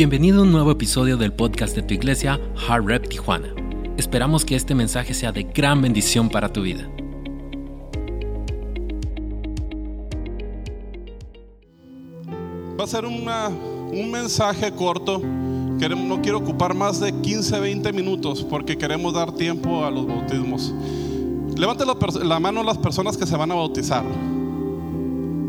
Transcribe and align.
Bienvenido 0.00 0.40
a 0.40 0.42
un 0.44 0.50
nuevo 0.50 0.70
episodio 0.70 1.18
del 1.18 1.30
podcast 1.30 1.76
de 1.76 1.82
tu 1.82 1.92
iglesia, 1.92 2.40
Hard 2.66 2.86
Rep 2.86 3.06
Tijuana. 3.06 3.48
Esperamos 3.98 4.46
que 4.46 4.56
este 4.56 4.74
mensaje 4.74 5.12
sea 5.12 5.30
de 5.30 5.42
gran 5.42 5.82
bendición 5.82 6.30
para 6.30 6.50
tu 6.50 6.62
vida. 6.62 6.90
Va 12.80 12.84
a 12.84 12.86
ser 12.86 13.04
un 13.04 14.10
mensaje 14.10 14.72
corto. 14.72 15.18
no 15.18 16.22
quiero 16.22 16.38
ocupar 16.38 16.72
más 16.72 16.98
de 16.98 17.12
15, 17.12 17.60
20 17.60 17.92
minutos 17.92 18.42
porque 18.42 18.78
queremos 18.78 19.12
dar 19.12 19.32
tiempo 19.32 19.84
a 19.84 19.90
los 19.90 20.06
bautismos. 20.06 20.72
Levante 21.58 21.84
la, 21.84 21.94
la 22.24 22.40
mano 22.40 22.62
las 22.62 22.78
personas 22.78 23.18
que 23.18 23.26
se 23.26 23.36
van 23.36 23.52
a 23.52 23.54
bautizar. 23.54 24.06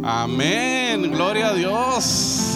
Amén, 0.04 1.10
gloria 1.10 1.48
a 1.48 1.54
Dios. 1.54 2.51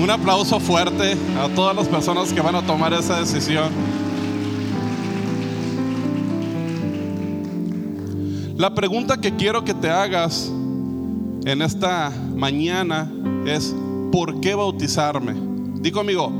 Un 0.00 0.08
aplauso 0.08 0.58
fuerte 0.58 1.14
a 1.38 1.48
todas 1.54 1.76
las 1.76 1.86
personas 1.86 2.32
que 2.32 2.40
van 2.40 2.54
a 2.54 2.62
tomar 2.62 2.90
esa 2.94 3.20
decisión. 3.20 3.68
La 8.56 8.74
pregunta 8.74 9.18
que 9.20 9.36
quiero 9.36 9.62
que 9.62 9.74
te 9.74 9.90
hagas 9.90 10.50
en 11.44 11.60
esta 11.60 12.10
mañana 12.34 13.12
es, 13.46 13.74
¿por 14.10 14.40
qué 14.40 14.54
bautizarme? 14.54 15.34
Digo 15.80 15.98
conmigo, 15.98 16.32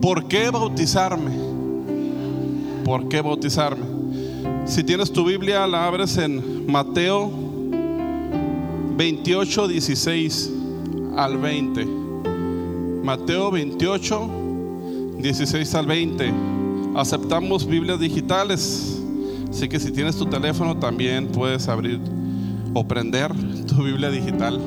¿por 0.00 0.28
qué 0.28 0.50
bautizarme? 0.50 1.32
¿Por 2.84 3.08
qué 3.08 3.20
bautizarme? 3.20 3.86
Si 4.66 4.84
tienes 4.84 5.12
tu 5.12 5.24
Biblia, 5.24 5.66
la 5.66 5.84
abres 5.84 6.16
en 6.16 6.70
Mateo 6.70 7.28
28, 8.96 9.66
16 9.66 10.50
al 11.16 11.38
20. 11.38 11.99
Mateo 13.02 13.50
28, 13.50 14.30
16 15.18 15.74
al 15.74 15.86
20. 15.86 16.32
Aceptamos 16.94 17.66
Biblias 17.66 17.98
digitales. 17.98 19.00
Así 19.48 19.68
que 19.68 19.80
si 19.80 19.90
tienes 19.90 20.16
tu 20.16 20.26
teléfono 20.26 20.76
también 20.76 21.28
puedes 21.28 21.66
abrir 21.68 21.98
o 22.74 22.86
prender 22.86 23.32
tu 23.66 23.82
Biblia 23.82 24.10
digital. 24.10 24.60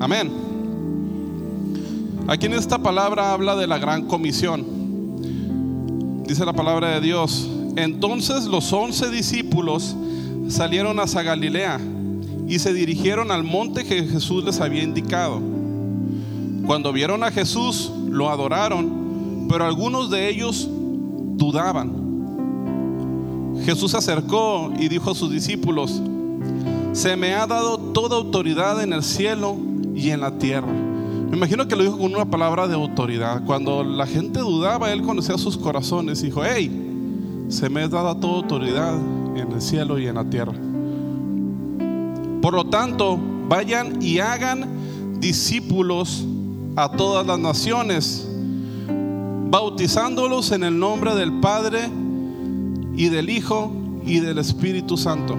Amén. 0.00 0.30
Aquí 2.28 2.46
en 2.46 2.52
esta 2.52 2.78
palabra 2.78 3.32
habla 3.32 3.56
de 3.56 3.66
la 3.66 3.78
gran 3.78 4.06
comisión. 4.06 4.64
Dice 6.26 6.44
la 6.44 6.52
palabra 6.52 6.90
de 6.90 7.00
Dios. 7.00 7.48
Entonces 7.76 8.44
los 8.44 8.70
once 8.72 9.10
discípulos 9.10 9.96
salieron 10.48 11.00
hacia 11.00 11.22
Galilea 11.22 11.80
y 12.46 12.58
se 12.58 12.74
dirigieron 12.74 13.30
al 13.30 13.44
monte 13.44 13.84
que 13.84 14.04
Jesús 14.04 14.44
les 14.44 14.60
había 14.60 14.82
indicado. 14.82 15.57
Cuando 16.68 16.92
vieron 16.92 17.24
a 17.24 17.30
Jesús, 17.30 17.90
lo 18.10 18.28
adoraron, 18.28 19.46
pero 19.48 19.64
algunos 19.64 20.10
de 20.10 20.28
ellos 20.28 20.68
dudaban. 20.70 22.06
Jesús 23.64 23.92
se 23.92 23.96
acercó 23.96 24.70
y 24.78 24.88
dijo 24.88 25.12
a 25.12 25.14
sus 25.14 25.30
discípulos, 25.30 26.02
se 26.92 27.16
me 27.16 27.32
ha 27.32 27.46
dado 27.46 27.78
toda 27.78 28.18
autoridad 28.18 28.82
en 28.82 28.92
el 28.92 29.02
cielo 29.02 29.56
y 29.94 30.10
en 30.10 30.20
la 30.20 30.36
tierra. 30.36 30.70
Me 31.30 31.38
imagino 31.38 31.66
que 31.66 31.74
lo 31.74 31.84
dijo 31.84 31.96
con 31.96 32.14
una 32.14 32.26
palabra 32.26 32.68
de 32.68 32.74
autoridad. 32.74 33.42
Cuando 33.46 33.82
la 33.82 34.06
gente 34.06 34.40
dudaba, 34.40 34.92
él 34.92 35.00
conocía 35.00 35.38
sus 35.38 35.56
corazones 35.56 36.22
y 36.22 36.26
dijo, 36.26 36.42
hey, 36.44 37.46
se 37.48 37.70
me 37.70 37.80
ha 37.80 37.88
dado 37.88 38.14
toda 38.18 38.42
autoridad 38.42 38.94
en 39.34 39.52
el 39.52 39.62
cielo 39.62 39.98
y 39.98 40.06
en 40.06 40.16
la 40.16 40.24
tierra. 40.24 40.52
Por 42.42 42.52
lo 42.52 42.66
tanto, 42.66 43.18
vayan 43.48 44.02
y 44.02 44.18
hagan 44.18 45.18
discípulos 45.18 46.26
a 46.78 46.88
todas 46.88 47.26
las 47.26 47.40
naciones, 47.40 48.24
bautizándolos 49.50 50.52
en 50.52 50.62
el 50.62 50.78
nombre 50.78 51.12
del 51.16 51.40
Padre 51.40 51.90
y 52.94 53.08
del 53.08 53.30
Hijo 53.30 53.72
y 54.06 54.20
del 54.20 54.38
Espíritu 54.38 54.96
Santo. 54.96 55.34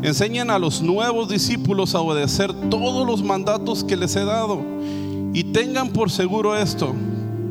Enseñen 0.00 0.48
a 0.48 0.58
los 0.58 0.80
nuevos 0.80 1.28
discípulos 1.28 1.94
a 1.94 2.00
obedecer 2.00 2.54
todos 2.70 3.06
los 3.06 3.22
mandatos 3.22 3.84
que 3.84 3.98
les 3.98 4.16
he 4.16 4.24
dado 4.24 4.62
y 5.34 5.44
tengan 5.44 5.90
por 5.90 6.10
seguro 6.10 6.56
esto, 6.56 6.94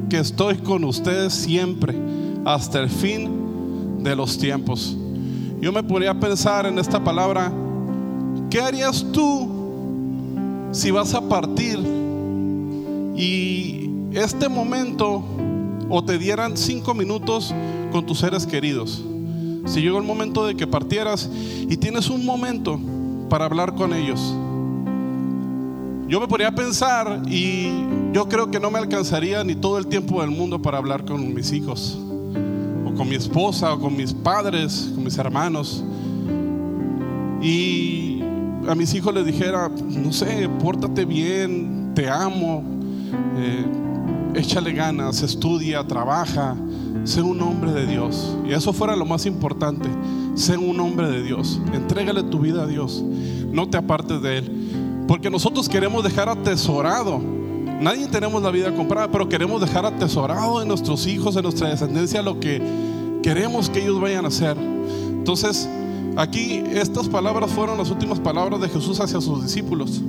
que 0.10 0.18
estoy 0.18 0.58
con 0.58 0.84
ustedes 0.84 1.32
siempre 1.32 1.96
hasta 2.44 2.80
el 2.80 2.90
fin 2.90 4.00
de 4.02 4.16
los 4.16 4.36
tiempos. 4.40 4.98
Yo 5.62 5.72
me 5.72 5.84
ponía 5.84 6.10
a 6.10 6.20
pensar 6.20 6.66
en 6.66 6.80
esta 6.80 7.04
palabra, 7.04 7.54
¿qué 8.50 8.60
harías 8.60 9.06
tú 9.14 9.48
si 10.72 10.90
vas 10.90 11.14
a 11.14 11.22
partir 11.22 12.00
y 13.16 13.90
este 14.14 14.50
momento 14.50 15.24
o 15.90 16.04
te 16.04 16.18
dieran 16.18 16.56
cinco 16.56 16.94
minutos 16.94 17.54
con 17.92 18.06
tus 18.06 18.20
seres 18.20 18.46
queridos. 18.46 19.04
Si 19.66 19.82
llegó 19.82 19.98
el 19.98 20.04
momento 20.04 20.46
de 20.46 20.56
que 20.56 20.68
partieras 20.68 21.30
y 21.68 21.78
tienes 21.78 22.10
un 22.10 22.26
momento 22.26 22.80
para 23.30 23.46
hablar 23.46 23.76
con 23.76 23.94
ellos. 23.94 24.36
Yo 26.08 26.20
me 26.20 26.28
podría 26.28 26.52
pensar 26.54 27.22
y 27.28 27.70
yo 28.14 28.28
creo 28.28 28.50
que 28.50 28.60
no 28.60 28.72
me 28.72 28.80
alcanzaría 28.80 29.44
ni 29.44 29.54
todo 29.54 29.78
el 29.78 29.86
tiempo 29.86 30.22
del 30.22 30.32
mundo 30.32 30.60
para 30.60 30.80
hablar 30.80 31.06
con 31.06 31.34
mis 31.36 31.52
hijos, 31.52 32.00
o 32.84 32.96
con 32.96 33.08
mi 33.08 33.16
esposa, 33.16 33.74
o 33.74 33.80
con 33.80 33.96
mis 33.96 34.12
padres, 34.12 34.92
con 34.96 35.04
mis 35.04 35.18
hermanos. 35.20 35.84
Y 37.42 38.24
a 38.68 38.74
mis 38.74 38.94
hijos 38.96 39.14
les 39.14 39.26
dijera, 39.26 39.70
no 39.70 40.12
sé, 40.12 40.50
pórtate 40.60 41.06
bien, 41.06 41.92
te 41.94 42.10
amo, 42.10 42.64
eh, 43.38 43.66
échale 44.36 44.74
ganas, 44.74 45.22
estudia, 45.22 45.86
trabaja, 45.86 46.56
sé 47.04 47.22
un 47.22 47.42
hombre 47.42 47.72
de 47.72 47.86
Dios. 47.86 48.38
Y 48.48 48.54
eso 48.54 48.74
fuera 48.74 48.96
lo 48.96 49.06
más 49.06 49.26
importante, 49.26 49.90
sé 50.36 50.58
un 50.58 50.80
hombre 50.80 51.10
de 51.10 51.24
Dios. 51.24 51.62
Entrégale 51.74 52.24
tu 52.24 52.40
vida 52.40 52.64
a 52.64 52.68
Dios, 52.68 53.04
no 53.52 53.70
te 53.70 53.78
apartes 53.78 54.22
de 54.22 54.38
Él. 54.40 55.06
Porque 55.08 55.30
nosotros 55.30 55.68
queremos 55.68 56.04
dejar 56.04 56.30
atesorado. 56.30 57.20
Nadie 57.82 58.08
tenemos 58.08 58.44
la 58.44 58.52
vida 58.52 58.76
comprada, 58.76 59.10
pero 59.10 59.28
queremos 59.30 59.62
dejar 59.62 59.86
atesorado 59.86 60.62
en 60.62 60.68
nuestros 60.68 61.08
hijos, 61.08 61.36
en 61.36 61.44
nuestra 61.44 61.70
descendencia, 61.70 62.22
lo 62.22 62.40
que 62.40 62.62
queremos 63.24 63.70
que 63.70 63.82
ellos 63.82 64.00
vayan 64.00 64.26
a 64.26 64.28
hacer. 64.28 64.58
Entonces, 64.58 65.68
aquí 66.16 66.62
estas 66.74 67.08
palabras 67.08 67.50
fueron 67.50 67.78
las 67.78 67.90
últimas 67.90 68.20
palabras 68.20 68.60
de 68.60 68.70
Jesús 68.70 69.00
hacia 69.00 69.22
sus 69.22 69.44
discípulos. 69.44 70.02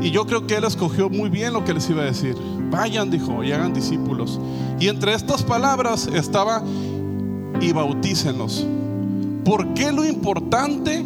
Y 0.00 0.10
yo 0.10 0.26
creo 0.26 0.46
que 0.46 0.56
él 0.56 0.64
escogió 0.64 1.08
muy 1.08 1.28
bien 1.28 1.52
lo 1.52 1.64
que 1.64 1.74
les 1.74 1.88
iba 1.90 2.02
a 2.02 2.06
decir. 2.06 2.36
Vayan, 2.70 3.10
dijo, 3.10 3.42
y 3.42 3.52
hagan 3.52 3.72
discípulos. 3.72 4.40
Y 4.78 4.88
entre 4.88 5.14
estas 5.14 5.42
palabras 5.42 6.08
estaba, 6.14 6.62
y 7.60 7.72
bautícenlos. 7.72 8.64
¿Por 9.44 9.74
qué 9.74 9.90
lo 9.90 10.04
importante 10.04 11.04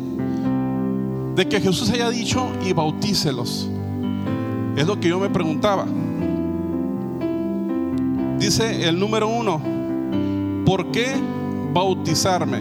de 1.35 1.49
que 1.49 1.61
Jesús 1.61 1.89
haya 1.91 2.11
dicho, 2.11 2.47
y 2.67 2.73
bautícelos? 2.75 3.69
Es 4.77 4.87
lo 4.87 5.01
que 5.01 5.09
yo 5.09 5.19
me 5.19 5.31
preguntaba. 5.31 5.87
Dice 8.39 8.89
el 8.89 8.99
número 8.99 9.29
uno, 9.29 9.63
¿por 10.67 10.91
qué 10.91 11.15
bautizarme? 11.73 12.59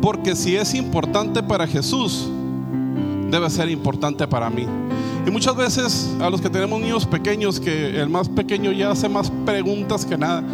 Porque 0.00 0.34
si 0.34 0.56
es 0.56 0.74
importante 0.74 1.42
para 1.42 1.66
Jesús, 1.66 2.31
debe 3.32 3.50
ser 3.50 3.68
importante 3.70 4.28
para 4.28 4.48
mí. 4.50 4.66
Y 5.26 5.30
muchas 5.30 5.56
veces 5.56 6.14
a 6.20 6.28
los 6.28 6.40
que 6.40 6.50
tenemos 6.50 6.80
niños 6.80 7.06
pequeños, 7.06 7.58
que 7.58 8.00
el 8.00 8.08
más 8.08 8.28
pequeño 8.28 8.70
ya 8.72 8.90
hace 8.90 9.08
más 9.08 9.32
preguntas 9.44 10.04
que 10.04 10.18
nada, 10.18 10.44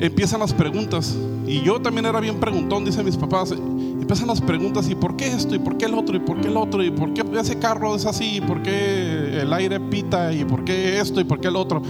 empiezan 0.00 0.40
las 0.40 0.52
preguntas. 0.52 1.14
Y 1.46 1.60
yo 1.60 1.80
también 1.80 2.06
era 2.06 2.18
bien 2.20 2.40
preguntón, 2.40 2.84
dicen 2.84 3.04
mis 3.04 3.18
papás. 3.18 3.52
Empiezan 3.52 4.28
las 4.28 4.40
preguntas, 4.40 4.88
¿y 4.88 4.94
por 4.94 5.14
qué 5.16 5.26
esto? 5.26 5.54
¿Y 5.54 5.58
por 5.58 5.76
qué 5.76 5.84
el 5.84 5.94
otro? 5.94 6.16
¿Y 6.16 6.20
por 6.20 6.40
qué 6.40 6.48
el 6.48 6.56
otro? 6.56 6.82
¿Y 6.82 6.90
por 6.90 7.12
qué 7.12 7.22
ese 7.38 7.58
carro 7.58 7.94
es 7.94 8.06
así? 8.06 8.36
¿Y 8.36 8.40
por 8.40 8.62
qué 8.62 9.40
el 9.42 9.52
aire 9.52 9.78
pita? 9.80 10.32
¿Y 10.32 10.44
por 10.44 10.64
qué 10.64 10.98
esto? 10.98 11.20
¿Y 11.20 11.24
por 11.24 11.38
qué 11.38 11.48
el 11.48 11.56
otro? 11.56 11.82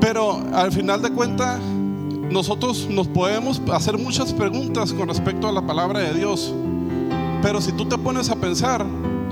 Pero 0.00 0.42
al 0.52 0.72
final 0.72 1.00
de 1.00 1.10
cuentas, 1.10 1.60
nosotros 2.30 2.88
nos 2.90 3.06
podemos 3.06 3.62
hacer 3.72 3.98
muchas 3.98 4.32
preguntas 4.32 4.92
con 4.92 5.08
respecto 5.08 5.46
a 5.46 5.52
la 5.52 5.64
palabra 5.64 6.00
de 6.00 6.14
Dios. 6.14 6.52
Pero 7.44 7.60
si 7.60 7.72
tú 7.72 7.84
te 7.84 7.98
pones 7.98 8.30
a 8.30 8.36
pensar 8.36 8.86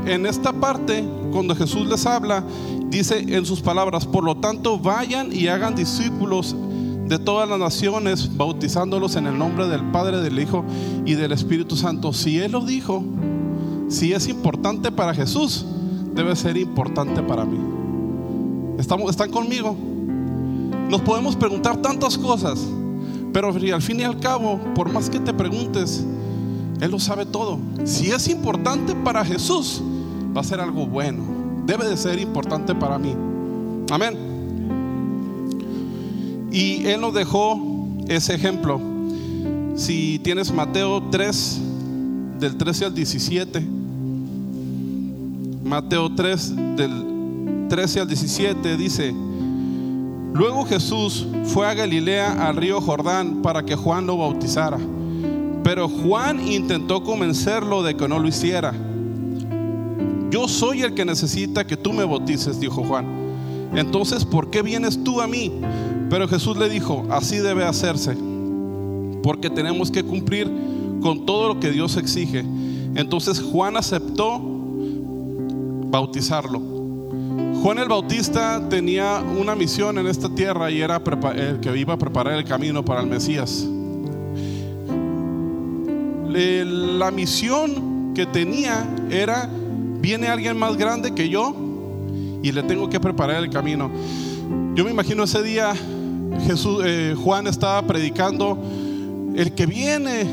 en 0.05 0.27
esta 0.27 0.53
parte, 0.53 1.03
cuando 1.33 1.57
Jesús 1.57 1.87
les 1.87 2.05
habla, 2.05 2.45
dice 2.91 3.25
en 3.27 3.47
sus 3.47 3.63
palabras, 3.63 4.05
por 4.05 4.23
lo 4.23 4.37
tanto 4.37 4.79
vayan 4.79 5.33
y 5.33 5.49
hagan 5.49 5.75
discípulos 5.75 6.55
de 7.07 7.19
todas 7.19 7.49
las 7.49 7.59
naciones, 7.59 8.37
bautizándolos 8.37 9.17
en 9.17 9.29
el 9.29 9.39
nombre 9.39 9.67
del 9.67 9.91
Padre, 9.93 10.21
del 10.21 10.39
Hijo 10.39 10.63
y 11.07 11.15
del 11.15 11.33
Espíritu 11.33 11.75
Santo. 11.75 12.13
Si 12.13 12.39
Él 12.39 12.53
lo 12.53 12.61
dijo, 12.67 13.03
si 13.89 14.13
es 14.13 14.29
importante 14.29 14.93
para 14.93 15.15
Jesús, 15.15 15.65
debe 16.15 16.37
ser 16.37 16.59
importante 16.59 17.23
para 17.23 17.47
mí. 17.47 17.61
¿Estamos, 18.79 19.11
¿Están 19.11 19.31
conmigo? 19.31 19.75
Nos 20.91 21.01
podemos 21.01 21.35
preguntar 21.35 21.79
tantas 21.79 22.19
cosas, 22.19 22.63
pero 23.33 23.49
al 23.49 23.83
fin 23.83 24.01
y 24.01 24.03
al 24.03 24.21
cabo, 24.21 24.61
por 24.75 24.93
más 24.93 25.09
que 25.09 25.19
te 25.19 25.33
preguntes, 25.33 26.05
él 26.83 26.91
lo 26.91 26.99
sabe 26.99 27.25
todo. 27.25 27.61
Si 27.85 28.11
es 28.11 28.27
importante 28.27 28.93
para 28.97 29.25
Jesús, 29.25 29.81
va 30.37 30.41
a 30.41 30.45
ser 30.45 30.59
algo 30.59 30.85
bueno. 30.85 31.23
debe 31.65 31.89
de 31.89 31.97
ser 31.97 32.19
importante 32.19 32.75
para 32.75 32.99
mí. 32.99 33.15
Amén. 33.89 34.17
Y 36.51 36.85
Él 36.87 37.01
nos 37.01 37.15
dejó 37.15 37.57
ese 38.09 38.35
ejemplo. 38.35 38.81
Si 39.77 40.19
tienes 40.25 40.53
Mateo 40.53 41.01
3, 41.09 41.61
del 42.41 42.57
13 42.57 42.87
al 42.87 42.95
17, 42.97 43.65
Mateo 45.63 46.13
3, 46.13 46.57
del 46.77 47.69
13 47.69 48.01
al 48.01 48.09
17, 48.09 48.77
dice, 48.77 49.15
luego 50.35 50.65
Jesús 50.65 51.29
fue 51.45 51.69
a 51.69 51.75
Galilea, 51.75 52.49
al 52.49 52.57
río 52.57 52.81
Jordán, 52.81 53.41
para 53.41 53.63
que 53.63 53.77
Juan 53.77 54.05
lo 54.05 54.19
bautizara. 54.19 54.79
Pero 55.75 55.89
Juan 55.89 56.47
intentó 56.47 57.03
convencerlo 57.03 57.83
de 57.83 57.97
que 57.97 58.07
no 58.07 58.19
lo 58.19 58.29
hiciera. 58.29 58.75
Yo 60.31 60.47
soy 60.47 60.83
el 60.83 60.93
que 60.93 61.03
necesita 61.03 61.67
que 61.67 61.79
tú 61.79 61.95
me 61.95 62.05
bautices, 62.05 62.61
dijo 62.61 62.85
Juan. 62.85 63.07
Entonces, 63.75 64.27
¿por 64.27 64.51
qué 64.51 64.61
vienes 64.61 65.03
tú 65.03 65.23
a 65.23 65.27
mí? 65.27 65.51
Pero 66.11 66.29
Jesús 66.29 66.59
le 66.59 66.69
dijo, 66.69 67.07
así 67.09 67.39
debe 67.39 67.65
hacerse, 67.65 68.15
porque 69.23 69.49
tenemos 69.49 69.91
que 69.91 70.05
cumplir 70.05 70.53
con 71.01 71.25
todo 71.25 71.55
lo 71.55 71.59
que 71.59 71.71
Dios 71.71 71.97
exige. 71.97 72.45
Entonces 72.95 73.41
Juan 73.41 73.79
aceptó 73.79 74.43
bautizarlo. 75.87 76.61
Juan 77.63 77.79
el 77.79 77.89
Bautista 77.89 78.61
tenía 78.69 79.25
una 79.41 79.55
misión 79.55 79.97
en 79.97 80.07
esta 80.07 80.29
tierra 80.29 80.71
y 80.71 80.83
era 80.83 81.01
el 81.35 81.61
que 81.61 81.75
iba 81.79 81.95
a 81.95 81.99
preparar 81.99 82.35
el 82.35 82.45
camino 82.45 82.85
para 82.85 83.01
el 83.01 83.07
Mesías. 83.07 83.67
La 86.33 87.11
misión 87.11 88.13
que 88.15 88.27
tenía 88.27 88.89
era, 89.11 89.49
viene 90.01 90.29
alguien 90.29 90.59
más 90.59 90.77
grande 90.77 91.15
que 91.15 91.29
yo 91.29 91.55
y 92.43 92.53
le 92.53 92.63
tengo 92.63 92.89
que 92.89 92.99
preparar 92.99 93.43
el 93.43 93.51
camino. 93.51 93.91
Yo 94.75 94.85
me 94.85 94.91
imagino 94.91 95.25
ese 95.25 95.43
día 95.43 95.75
Jesús, 96.47 96.83
eh, 96.85 97.15
Juan 97.17 97.47
estaba 97.47 97.87
predicando, 97.87 98.59
el 99.37 99.53
que 99.53 99.67
viene 99.67 100.27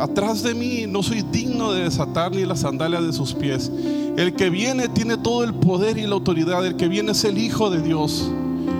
atrás 0.00 0.42
de 0.42 0.54
mí 0.54 0.84
no 0.88 1.02
soy 1.02 1.22
digno 1.22 1.72
de 1.72 1.84
desatar 1.84 2.32
ni 2.32 2.44
las 2.44 2.60
sandalias 2.60 3.04
de 3.04 3.12
sus 3.12 3.34
pies. 3.34 3.70
El 4.16 4.34
que 4.34 4.50
viene 4.50 4.88
tiene 4.88 5.16
todo 5.16 5.44
el 5.44 5.54
poder 5.54 5.98
y 5.98 6.06
la 6.06 6.14
autoridad. 6.14 6.64
El 6.64 6.76
que 6.76 6.88
viene 6.88 7.12
es 7.12 7.24
el 7.24 7.38
Hijo 7.38 7.70
de 7.70 7.80
Dios. 7.80 8.30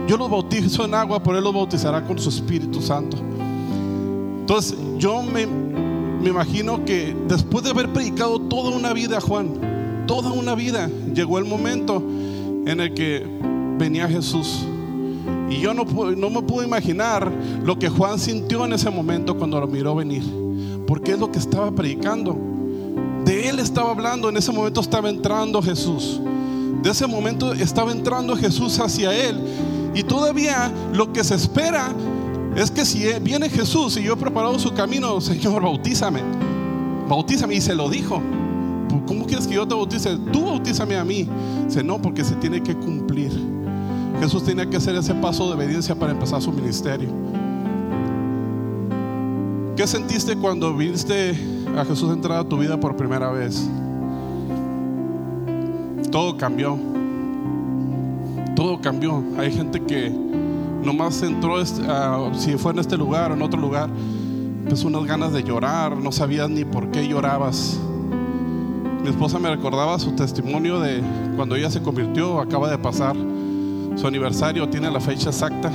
Yo 0.06 0.16
lo 0.16 0.28
bautizo 0.28 0.84
en 0.84 0.94
agua, 0.94 1.22
pero 1.22 1.38
Él 1.38 1.44
lo 1.44 1.52
bautizará 1.52 2.04
con 2.04 2.18
su 2.18 2.28
Espíritu 2.28 2.80
Santo. 2.80 3.16
Entonces 4.40 4.76
yo 4.98 5.22
me, 5.22 5.46
me 6.20 6.28
imagino 6.28 6.84
que 6.84 7.16
después 7.28 7.64
de 7.64 7.70
haber 7.70 7.92
predicado 7.92 8.40
toda 8.40 8.76
una 8.76 8.92
vida, 8.92 9.20
Juan, 9.20 10.04
toda 10.06 10.32
una 10.32 10.54
vida, 10.54 10.90
llegó 11.14 11.38
el 11.38 11.44
momento 11.44 12.02
en 12.66 12.80
el 12.80 12.94
que 12.94 13.26
venía 13.78 14.06
Jesús. 14.08 14.66
Y 15.48 15.60
yo 15.60 15.72
no, 15.72 15.84
no 15.84 16.30
me 16.30 16.42
puedo 16.42 16.62
imaginar 16.62 17.32
lo 17.64 17.78
que 17.78 17.88
Juan 17.88 18.18
sintió 18.18 18.64
en 18.64 18.74
ese 18.74 18.90
momento 18.90 19.36
cuando 19.36 19.58
lo 19.58 19.66
miró 19.66 19.94
venir. 19.94 20.22
Porque 20.86 21.12
es 21.12 21.18
lo 21.18 21.32
que 21.32 21.38
estaba 21.38 21.70
predicando. 21.70 22.36
De 23.24 23.48
él 23.48 23.58
estaba 23.58 23.90
hablando, 23.90 24.28
en 24.28 24.36
ese 24.36 24.52
momento 24.52 24.80
estaba 24.80 25.08
entrando 25.08 25.62
Jesús. 25.62 26.20
De 26.82 26.90
ese 26.90 27.06
momento 27.06 27.52
estaba 27.52 27.92
entrando 27.92 28.36
Jesús 28.36 28.78
hacia 28.78 29.14
él. 29.14 29.40
Y 29.94 30.02
todavía 30.02 30.70
lo 30.92 31.12
que 31.12 31.24
se 31.24 31.34
espera 31.34 31.92
es 32.56 32.70
que 32.70 32.84
si 32.84 33.06
viene 33.20 33.48
Jesús 33.48 33.96
y 33.96 34.02
yo 34.02 34.14
he 34.14 34.16
preparado 34.16 34.58
su 34.58 34.72
camino, 34.72 35.20
Señor, 35.20 35.62
bautízame. 35.62 36.20
Bautízame. 37.08 37.54
Y 37.54 37.60
se 37.60 37.74
lo 37.74 37.88
dijo. 37.88 38.22
¿Cómo 39.06 39.24
quieres 39.24 39.46
que 39.46 39.54
yo 39.54 39.66
te 39.66 39.74
bautice? 39.74 40.16
Tú 40.32 40.44
bautízame 40.44 40.96
a 40.96 41.04
mí. 41.04 41.28
Dice, 41.66 41.82
no, 41.82 42.00
porque 42.02 42.24
se 42.24 42.34
tiene 42.36 42.62
que 42.62 42.74
cumplir. 42.74 43.30
Jesús 44.20 44.44
tenía 44.44 44.68
que 44.68 44.76
hacer 44.76 44.94
ese 44.96 45.14
paso 45.14 45.48
de 45.48 45.54
obediencia 45.54 45.94
para 45.94 46.12
empezar 46.12 46.42
su 46.42 46.52
ministerio. 46.52 47.08
¿Qué 49.76 49.86
sentiste 49.86 50.36
cuando 50.36 50.76
viste 50.76 51.30
a 51.76 51.84
Jesús 51.84 52.12
entrar 52.12 52.38
a 52.38 52.44
tu 52.44 52.58
vida 52.58 52.78
por 52.78 52.96
primera 52.96 53.30
vez? 53.30 53.68
Todo 56.10 56.36
cambió. 56.36 56.76
Todo 58.56 58.80
cambió. 58.80 59.22
Hay 59.38 59.52
gente 59.52 59.80
que 59.80 60.12
nomás 60.84 61.22
entró, 61.22 61.64
si 61.64 62.56
fue 62.56 62.72
en 62.72 62.78
este 62.78 62.96
lugar 62.96 63.30
o 63.30 63.34
en 63.34 63.42
otro 63.42 63.60
lugar, 63.60 63.88
pues 64.68 64.84
unas 64.84 65.04
ganas 65.04 65.32
de 65.32 65.42
llorar, 65.42 65.96
no 65.96 66.12
sabías 66.12 66.48
ni 66.48 66.64
por 66.64 66.90
qué 66.90 67.06
llorabas. 67.06 67.78
Mi 69.02 69.08
esposa 69.08 69.38
me 69.38 69.50
recordaba 69.50 69.98
su 69.98 70.12
testimonio 70.12 70.80
de 70.80 71.02
cuando 71.36 71.56
ella 71.56 71.70
se 71.70 71.82
convirtió, 71.82 72.40
acaba 72.40 72.70
de 72.70 72.78
pasar 72.78 73.16
su 73.96 74.06
aniversario, 74.06 74.68
tiene 74.68 74.90
la 74.90 75.00
fecha 75.00 75.30
exacta. 75.30 75.70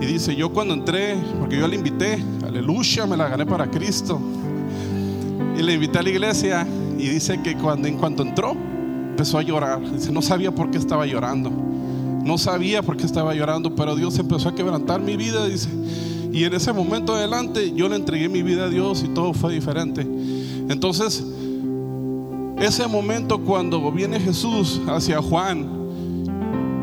Y 0.00 0.06
dice, 0.06 0.34
yo 0.34 0.52
cuando 0.52 0.74
entré, 0.74 1.16
porque 1.38 1.58
yo 1.58 1.66
le 1.68 1.76
invité, 1.76 2.22
aleluya, 2.46 3.06
me 3.06 3.16
la 3.16 3.28
gané 3.28 3.46
para 3.46 3.70
Cristo. 3.70 4.20
Y 5.56 5.62
le 5.62 5.74
invité 5.74 6.00
a 6.00 6.02
la 6.02 6.10
iglesia 6.10 6.66
y 6.98 7.08
dice 7.08 7.40
que 7.42 7.54
cuando 7.54 7.88
en 7.88 7.96
cuanto 7.96 8.22
entró, 8.22 8.56
empezó 9.10 9.38
a 9.38 9.42
llorar. 9.42 9.80
Dice, 9.92 10.12
no 10.12 10.20
sabía 10.20 10.52
por 10.52 10.70
qué 10.70 10.78
estaba 10.78 11.06
llorando. 11.06 11.50
No 12.24 12.38
sabía 12.38 12.82
por 12.82 12.96
qué 12.96 13.04
estaba 13.04 13.34
llorando, 13.34 13.74
pero 13.74 13.94
Dios 13.94 14.18
empezó 14.18 14.48
a 14.48 14.54
quebrantar 14.54 15.00
mi 15.00 15.16
vida, 15.16 15.46
dice. 15.46 15.68
Y 16.32 16.44
en 16.44 16.54
ese 16.54 16.72
momento 16.72 17.14
adelante 17.14 17.72
yo 17.74 17.88
le 17.88 17.96
entregué 17.96 18.28
mi 18.28 18.42
vida 18.42 18.64
a 18.64 18.68
Dios 18.68 19.04
y 19.04 19.08
todo 19.08 19.34
fue 19.34 19.52
diferente. 19.52 20.02
Entonces, 20.68 21.22
ese 22.58 22.86
momento 22.88 23.38
cuando 23.40 23.92
viene 23.92 24.18
Jesús 24.18 24.80
hacia 24.88 25.20
Juan 25.20 25.68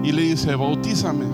y 0.04 0.12
le 0.12 0.22
dice, 0.22 0.56
bautízame, 0.56 1.26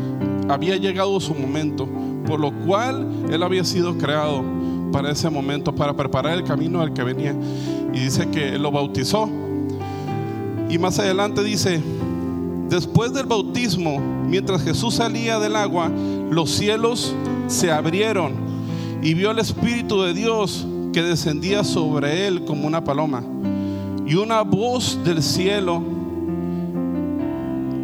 había 0.47 0.77
llegado 0.77 1.19
su 1.19 1.35
momento, 1.35 1.87
por 2.25 2.39
lo 2.39 2.51
cual 2.65 3.07
él 3.29 3.43
había 3.43 3.65
sido 3.65 3.97
creado 3.97 4.43
para 4.91 5.11
ese 5.11 5.29
momento, 5.29 5.75
para 5.75 5.93
preparar 5.93 6.33
el 6.37 6.43
camino 6.43 6.81
al 6.81 6.93
que 6.93 7.03
venía. 7.03 7.35
Y 7.93 7.99
dice 7.99 8.29
que 8.29 8.55
él 8.55 8.63
lo 8.63 8.71
bautizó. 8.71 9.29
Y 10.69 10.77
más 10.77 10.97
adelante 10.99 11.43
dice, 11.43 11.81
Después 12.69 13.13
del 13.13 13.25
bautismo, 13.25 13.99
mientras 13.99 14.63
Jesús 14.63 14.95
salía 14.95 15.39
del 15.39 15.55
agua, 15.55 15.89
los 16.29 16.51
cielos 16.51 17.13
se 17.47 17.71
abrieron 17.71 18.33
y 19.01 19.13
vio 19.13 19.29
al 19.29 19.39
Espíritu 19.39 20.01
de 20.01 20.13
Dios 20.13 20.67
que 20.91 21.01
descendía 21.01 21.63
sobre 21.63 22.27
él 22.27 22.43
como 22.43 22.67
una 22.67 22.83
paloma. 22.83 23.23
Y 24.05 24.15
una 24.15 24.41
voz 24.41 24.99
del 25.03 25.21
cielo, 25.21 25.81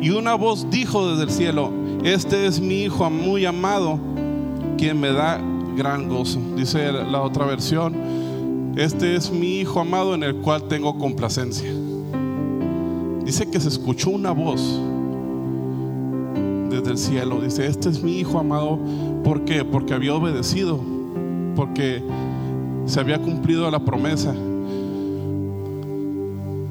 y 0.02 0.10
una 0.10 0.36
voz 0.36 0.70
dijo 0.70 1.12
desde 1.12 1.24
el 1.24 1.30
cielo, 1.30 1.72
este 2.04 2.46
es 2.46 2.60
mi 2.60 2.84
Hijo 2.84 3.10
muy 3.10 3.46
amado, 3.46 4.00
quien 4.78 5.00
me 5.00 5.14
da 5.14 5.40
gran 5.78 6.10
gozo. 6.10 6.40
Dice 6.58 6.92
la 6.92 7.22
otra 7.22 7.46
versión, 7.46 8.74
este 8.76 9.16
es 9.16 9.32
mi 9.32 9.60
Hijo 9.60 9.80
amado 9.80 10.14
en 10.16 10.24
el 10.24 10.36
cual 10.38 10.68
tengo 10.68 10.98
complacencia. 10.98 11.72
Dice 13.26 13.50
que 13.50 13.60
se 13.60 13.70
escuchó 13.70 14.10
una 14.10 14.32
voz 14.32 14.80
desde 16.70 16.92
el 16.92 16.98
cielo. 16.98 17.42
Dice, 17.42 17.68
este 17.68 17.90
es 17.90 18.04
mi 18.04 18.20
hijo 18.20 18.40
amado. 18.40 18.80
¿Por 19.24 19.46
qué? 19.46 19.64
Porque 19.64 19.94
había 19.94 20.14
obedecido. 20.14 20.80
Porque 21.56 22.04
se 22.86 23.00
había 23.00 23.20
cumplido 23.20 23.70
la 23.72 23.80
promesa. 23.80 24.34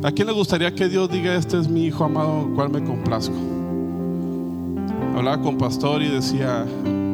¿A 0.02 0.10
quién 0.10 0.26
le 0.26 0.34
gustaría 0.34 0.74
que 0.74 0.88
Dios 0.88 1.10
diga, 1.10 1.34
este 1.36 1.58
es 1.58 1.68
mi 1.68 1.84
hijo 1.84 2.04
amado, 2.04 2.50
cual 2.54 2.70
me 2.70 2.82
complazco? 2.82 3.36
Hablaba 5.16 5.40
con 5.40 5.56
pastor 5.56 6.02
y 6.02 6.08
decía, 6.08 6.66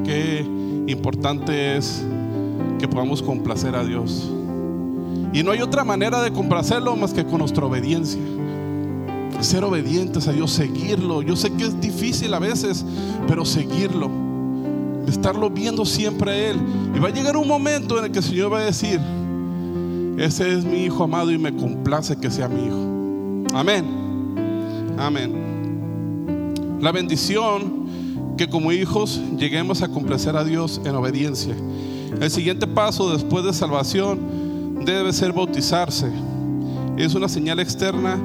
qué 0.04 0.44
importante 0.86 1.76
es 1.76 2.04
que 2.78 2.88
podamos 2.88 3.22
complacer 3.22 3.76
a 3.76 3.84
Dios. 3.84 4.30
Y 5.34 5.42
no 5.42 5.50
hay 5.50 5.60
otra 5.60 5.84
manera 5.84 6.22
de 6.22 6.32
complacerlo 6.32 6.96
más 6.96 7.12
que 7.12 7.24
con 7.26 7.40
nuestra 7.40 7.66
obediencia 7.66 8.22
ser 9.40 9.64
obedientes 9.64 10.26
a 10.28 10.32
Dios, 10.32 10.50
seguirlo. 10.50 11.22
Yo 11.22 11.36
sé 11.36 11.50
que 11.52 11.64
es 11.64 11.80
difícil 11.80 12.32
a 12.34 12.38
veces, 12.38 12.84
pero 13.26 13.44
seguirlo. 13.44 14.10
Estarlo 15.06 15.50
viendo 15.50 15.84
siempre 15.84 16.30
a 16.30 16.50
Él. 16.50 16.56
Y 16.94 16.98
va 16.98 17.08
a 17.08 17.12
llegar 17.12 17.36
un 17.36 17.48
momento 17.48 17.98
en 17.98 18.06
el 18.06 18.10
que 18.10 18.18
el 18.18 18.24
Señor 18.24 18.52
va 18.52 18.58
a 18.58 18.64
decir, 18.64 19.00
ese 20.18 20.52
es 20.52 20.64
mi 20.64 20.84
Hijo 20.84 21.04
amado 21.04 21.30
y 21.30 21.38
me 21.38 21.54
complace 21.54 22.16
que 22.16 22.30
sea 22.30 22.48
mi 22.48 22.66
Hijo. 22.66 23.54
Amén. 23.54 23.84
Amén. 24.98 26.78
La 26.80 26.92
bendición 26.92 27.88
que 28.36 28.48
como 28.48 28.72
hijos 28.72 29.20
lleguemos 29.36 29.82
a 29.82 29.88
complacer 29.88 30.36
a 30.36 30.44
Dios 30.44 30.80
en 30.84 30.94
obediencia. 30.94 31.54
El 32.20 32.30
siguiente 32.30 32.66
paso 32.66 33.12
después 33.12 33.44
de 33.44 33.52
salvación 33.52 34.84
debe 34.84 35.12
ser 35.12 35.32
bautizarse. 35.32 36.10
Es 36.96 37.14
una 37.14 37.28
señal 37.28 37.60
externa 37.60 38.18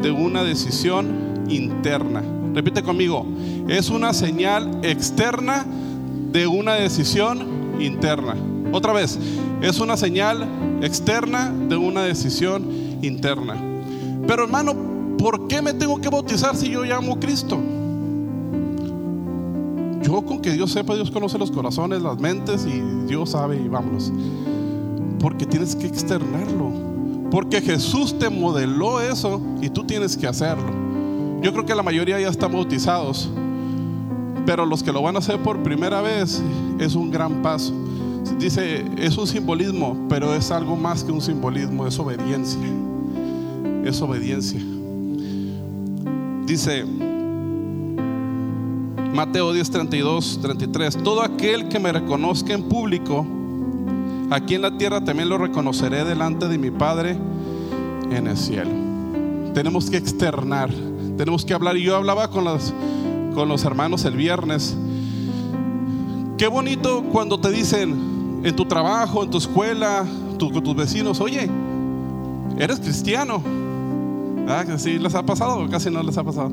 de 0.00 0.10
una 0.10 0.42
decisión 0.42 1.44
interna. 1.48 2.22
Repite 2.54 2.82
conmigo, 2.82 3.26
es 3.68 3.90
una 3.90 4.12
señal 4.12 4.80
externa 4.82 5.64
de 6.32 6.46
una 6.46 6.74
decisión 6.74 7.46
interna. 7.80 8.36
Otra 8.72 8.92
vez, 8.92 9.18
es 9.62 9.80
una 9.80 9.96
señal 9.96 10.46
externa 10.82 11.52
de 11.68 11.76
una 11.76 12.02
decisión 12.02 12.64
interna. 13.02 13.56
Pero 14.26 14.44
hermano, 14.44 14.74
¿por 15.18 15.48
qué 15.48 15.62
me 15.62 15.72
tengo 15.74 16.00
que 16.00 16.08
bautizar 16.08 16.56
si 16.56 16.70
yo 16.70 16.84
llamo 16.84 17.14
a 17.14 17.20
Cristo? 17.20 17.58
Yo 20.02 20.22
con 20.22 20.40
que 20.40 20.52
Dios 20.52 20.72
sepa, 20.72 20.94
Dios 20.94 21.10
conoce 21.10 21.38
los 21.38 21.50
corazones, 21.50 22.02
las 22.02 22.18
mentes 22.18 22.66
y 22.66 22.80
Dios 23.06 23.30
sabe 23.30 23.56
y 23.56 23.68
vámonos. 23.68 24.12
Porque 25.18 25.44
tienes 25.44 25.74
que 25.74 25.86
externarlo. 25.86 26.97
Porque 27.30 27.60
Jesús 27.60 28.18
te 28.18 28.30
modeló 28.30 29.00
eso 29.00 29.40
y 29.60 29.68
tú 29.68 29.84
tienes 29.84 30.16
que 30.16 30.26
hacerlo. 30.26 30.70
Yo 31.42 31.52
creo 31.52 31.64
que 31.64 31.74
la 31.74 31.82
mayoría 31.82 32.18
ya 32.18 32.28
están 32.28 32.52
bautizados. 32.52 33.30
Pero 34.46 34.64
los 34.64 34.82
que 34.82 34.92
lo 34.92 35.02
van 35.02 35.16
a 35.16 35.18
hacer 35.18 35.38
por 35.42 35.62
primera 35.62 36.00
vez 36.00 36.42
es 36.78 36.94
un 36.94 37.10
gran 37.10 37.42
paso. 37.42 37.72
Dice, 38.38 38.84
es 38.96 39.16
un 39.16 39.26
simbolismo, 39.26 40.06
pero 40.08 40.34
es 40.34 40.50
algo 40.50 40.76
más 40.76 41.04
que 41.04 41.12
un 41.12 41.20
simbolismo, 41.20 41.86
es 41.86 41.98
obediencia. 41.98 42.60
Es 43.84 44.00
obediencia. 44.00 44.60
Dice 46.46 46.84
Mateo 49.14 49.52
10, 49.52 49.70
32, 49.70 50.38
33, 50.40 51.02
todo 51.02 51.22
aquel 51.22 51.68
que 51.68 51.78
me 51.78 51.92
reconozca 51.92 52.54
en 52.54 52.62
público, 52.62 53.26
aquí 54.30 54.54
en 54.54 54.62
la 54.62 54.76
tierra 54.76 55.02
también 55.02 55.28
lo 55.28 55.38
reconoceré 55.38 56.04
delante 56.04 56.48
de 56.48 56.58
mi 56.58 56.70
Padre 56.70 57.16
en 58.10 58.26
el 58.26 58.36
cielo. 58.36 58.70
Tenemos 59.54 59.90
que 59.90 59.96
externar, 59.96 60.70
tenemos 61.16 61.44
que 61.44 61.54
hablar. 61.54 61.76
Y 61.76 61.84
yo 61.84 61.96
hablaba 61.96 62.30
con 62.30 62.44
los, 62.44 62.72
con 63.34 63.48
los 63.48 63.64
hermanos 63.64 64.04
el 64.04 64.16
viernes. 64.16 64.76
Qué 66.36 66.46
bonito 66.46 67.04
cuando 67.10 67.40
te 67.40 67.50
dicen 67.50 68.40
en 68.44 68.54
tu 68.54 68.64
trabajo, 68.66 69.24
en 69.24 69.30
tu 69.30 69.38
escuela, 69.38 70.06
con 70.38 70.62
tus 70.62 70.76
vecinos, 70.76 71.20
oye, 71.20 71.50
eres 72.58 72.78
cristiano. 72.78 73.42
¿Ah, 74.50 74.64
que 74.64 74.78
sí 74.78 74.98
les 74.98 75.14
ha 75.14 75.22
pasado 75.22 75.62
o 75.62 75.68
casi 75.68 75.90
no 75.90 76.02
les 76.02 76.16
ha 76.16 76.24
pasado? 76.24 76.50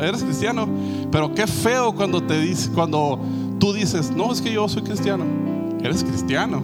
Eres 0.00 0.24
cristiano, 0.24 0.66
pero 1.12 1.32
qué 1.34 1.46
feo 1.46 1.94
cuando 1.94 2.20
te 2.20 2.40
dice, 2.40 2.70
cuando 2.70 3.20
tú 3.60 3.72
dices, 3.72 4.10
no, 4.10 4.32
es 4.32 4.40
que 4.40 4.52
yo 4.52 4.68
soy 4.68 4.82
cristiano. 4.82 5.24
Eres 5.82 6.02
cristiano. 6.02 6.60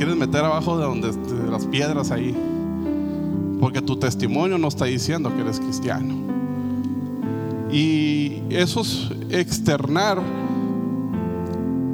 Quieres 0.00 0.16
meter 0.16 0.42
abajo 0.42 0.78
de 0.78 0.84
donde 0.84 1.12
de 1.12 1.50
las 1.50 1.66
piedras 1.66 2.10
ahí, 2.10 2.34
porque 3.60 3.82
tu 3.82 3.96
testimonio 3.96 4.56
no 4.56 4.68
está 4.68 4.86
diciendo 4.86 5.30
que 5.36 5.42
eres 5.42 5.60
cristiano. 5.60 6.14
Y 7.70 8.42
eso 8.48 8.80
es 8.80 9.10
externar 9.28 10.22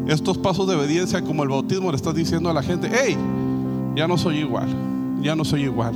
estos 0.07 0.39
pasos 0.39 0.69
de 0.69 0.77
obediencia 0.77 1.21
como 1.21 1.43
el 1.43 1.49
bautismo 1.49 1.91
le 1.91 1.97
estás 1.97 2.15
diciendo 2.15 2.49
a 2.49 2.53
la 2.53 2.63
gente, 2.63 2.89
hey, 2.93 3.17
ya 3.97 4.07
no 4.07 4.17
soy 4.17 4.39
igual 4.39 4.69
ya 5.27 5.35
no 5.35 5.45
soy 5.45 5.65
igual. 5.65 5.95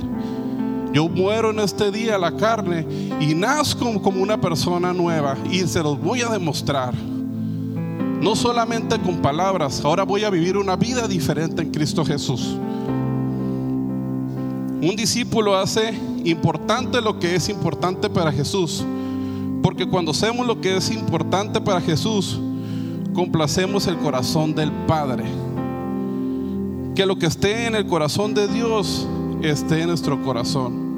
Yo 0.93 1.07
muero 1.07 1.51
en 1.51 1.59
este 1.59 1.91
día 1.91 2.17
la 2.17 2.35
carne 2.35 2.85
y 3.19 3.33
nazco 3.33 4.01
como 4.01 4.21
una 4.21 4.39
persona 4.39 4.93
nueva 4.93 5.37
y 5.49 5.59
se 5.61 5.81
los 5.81 5.99
voy 5.99 6.21
a 6.21 6.29
demostrar. 6.29 6.93
No 8.21 8.35
solamente 8.35 8.99
con 8.99 9.17
palabras, 9.17 9.83
ahora 9.83 10.03
voy 10.03 10.23
a 10.23 10.29
vivir 10.29 10.55
una 10.55 10.75
vida 10.75 11.07
diferente 11.07 11.63
en 11.63 11.71
Cristo 11.71 12.05
Jesús. 12.05 12.55
Un 14.79 14.95
discípulo 14.95 15.57
hace 15.57 15.99
importante 16.23 17.01
lo 17.01 17.19
que 17.19 17.33
es 17.33 17.49
importante 17.49 18.11
para 18.11 18.31
Jesús, 18.31 18.85
porque 19.63 19.87
cuando 19.87 20.11
hacemos 20.11 20.45
lo 20.45 20.61
que 20.61 20.77
es 20.77 20.91
importante 20.91 21.59
para 21.59 21.81
Jesús, 21.81 22.39
complacemos 23.13 23.87
el 23.87 23.97
corazón 23.97 24.53
del 24.53 24.71
Padre 24.87 25.23
que 26.95 27.05
lo 27.07 27.17
que 27.17 27.25
esté 27.25 27.65
en 27.65 27.75
el 27.75 27.87
corazón 27.87 28.35
de 28.35 28.47
Dios 28.47 29.07
esté 29.41 29.81
en 29.81 29.87
nuestro 29.87 30.21
corazón. 30.21 30.91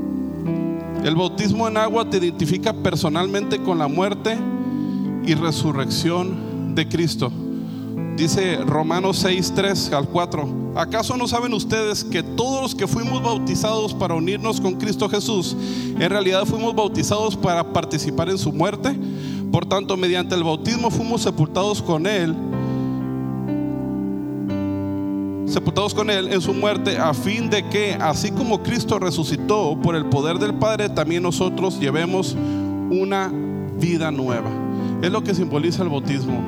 El 1.06 1.16
bautismo 1.16 1.68
en 1.70 1.78
agua 1.78 2.10
te 2.10 2.18
identifica 2.18 2.74
personalmente 2.74 3.60
con 3.60 3.78
la 3.78 3.88
muerte 3.88 4.38
y 5.26 5.36
resurrección 5.36 6.43
de 6.74 6.88
Cristo. 6.88 7.32
Dice 8.16 8.58
Romanos 8.58 9.18
6, 9.18 9.54
3 9.56 9.92
al 9.94 10.08
4. 10.08 10.74
¿Acaso 10.76 11.18
no 11.18 11.28
saben 11.28 11.54
ustedes 11.54 12.04
que 12.04 12.24
todos 12.24 12.62
los 12.62 12.76
que 12.76 12.88
fuimos 12.88 13.22
bautizados 13.22 13.94
para 13.94 14.14
unirnos 14.14 14.62
con 14.62 14.76
Cristo 14.76 15.10
Jesús, 15.10 15.56
en 16.00 16.10
realidad 16.10 16.46
fuimos 16.46 16.76
bautizados 16.76 17.36
para 17.36 17.74
participar 17.74 18.30
en 18.30 18.38
su 18.38 18.52
muerte? 18.52 18.98
Por 19.52 19.66
tanto, 19.66 19.98
mediante 19.98 20.36
el 20.36 20.44
bautismo 20.44 20.90
fuimos 20.90 21.22
sepultados 21.22 21.82
con 21.82 22.08
Él 22.08 22.36
sepultados 25.54 25.94
con 25.94 26.10
Él 26.10 26.34
en 26.34 26.42
su 26.42 26.54
muerte, 26.54 26.98
a 26.98 27.14
fin 27.14 27.50
de 27.50 27.70
que, 27.70 27.94
así 27.94 28.32
como 28.32 28.64
Cristo 28.64 28.98
resucitó 28.98 29.78
por 29.82 29.96
el 29.96 30.06
poder 30.06 30.40
del 30.40 30.56
Padre, 30.56 30.90
también 30.90 31.22
nosotros 31.22 31.80
llevemos 31.80 32.36
una 32.90 33.32
vida 33.80 34.10
nueva. 34.10 34.50
Es 35.04 35.12
lo 35.12 35.24
que 35.24 35.36
simboliza 35.36 35.84
el 35.84 35.90
bautismo. 35.90 36.42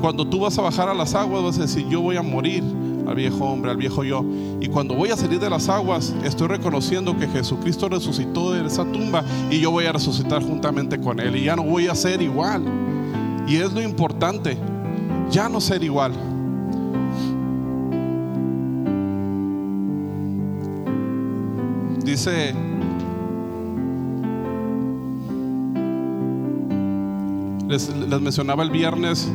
Cuando 0.00 0.26
tú 0.26 0.40
vas 0.40 0.56
a 0.58 0.62
bajar 0.62 0.88
a 0.88 0.94
las 0.94 1.14
aguas, 1.14 1.42
vas 1.42 1.58
a 1.58 1.62
decir, 1.62 1.86
yo 1.88 2.00
voy 2.00 2.16
a 2.16 2.22
morir 2.22 2.62
al 3.06 3.14
viejo 3.14 3.44
hombre, 3.44 3.70
al 3.70 3.76
viejo 3.76 4.04
yo. 4.04 4.24
Y 4.60 4.68
cuando 4.68 4.94
voy 4.94 5.10
a 5.10 5.16
salir 5.16 5.40
de 5.40 5.50
las 5.50 5.68
aguas, 5.68 6.14
estoy 6.24 6.48
reconociendo 6.48 7.16
que 7.16 7.26
Jesucristo 7.26 7.88
resucitó 7.88 8.52
de 8.52 8.66
esa 8.66 8.84
tumba 8.84 9.24
y 9.50 9.60
yo 9.60 9.70
voy 9.70 9.86
a 9.86 9.92
resucitar 9.92 10.42
juntamente 10.42 11.00
con 11.00 11.18
Él. 11.18 11.36
Y 11.36 11.44
ya 11.44 11.56
no 11.56 11.62
voy 11.62 11.88
a 11.88 11.94
ser 11.94 12.22
igual. 12.22 12.62
Y 13.48 13.56
es 13.56 13.72
lo 13.72 13.80
importante, 13.82 14.56
ya 15.30 15.48
no 15.48 15.60
ser 15.60 15.82
igual. 15.82 16.12
Dice, 22.04 22.54
les, 27.68 27.90
mencionaba 28.20 28.62
el 28.62 28.70
viernes 28.70 29.30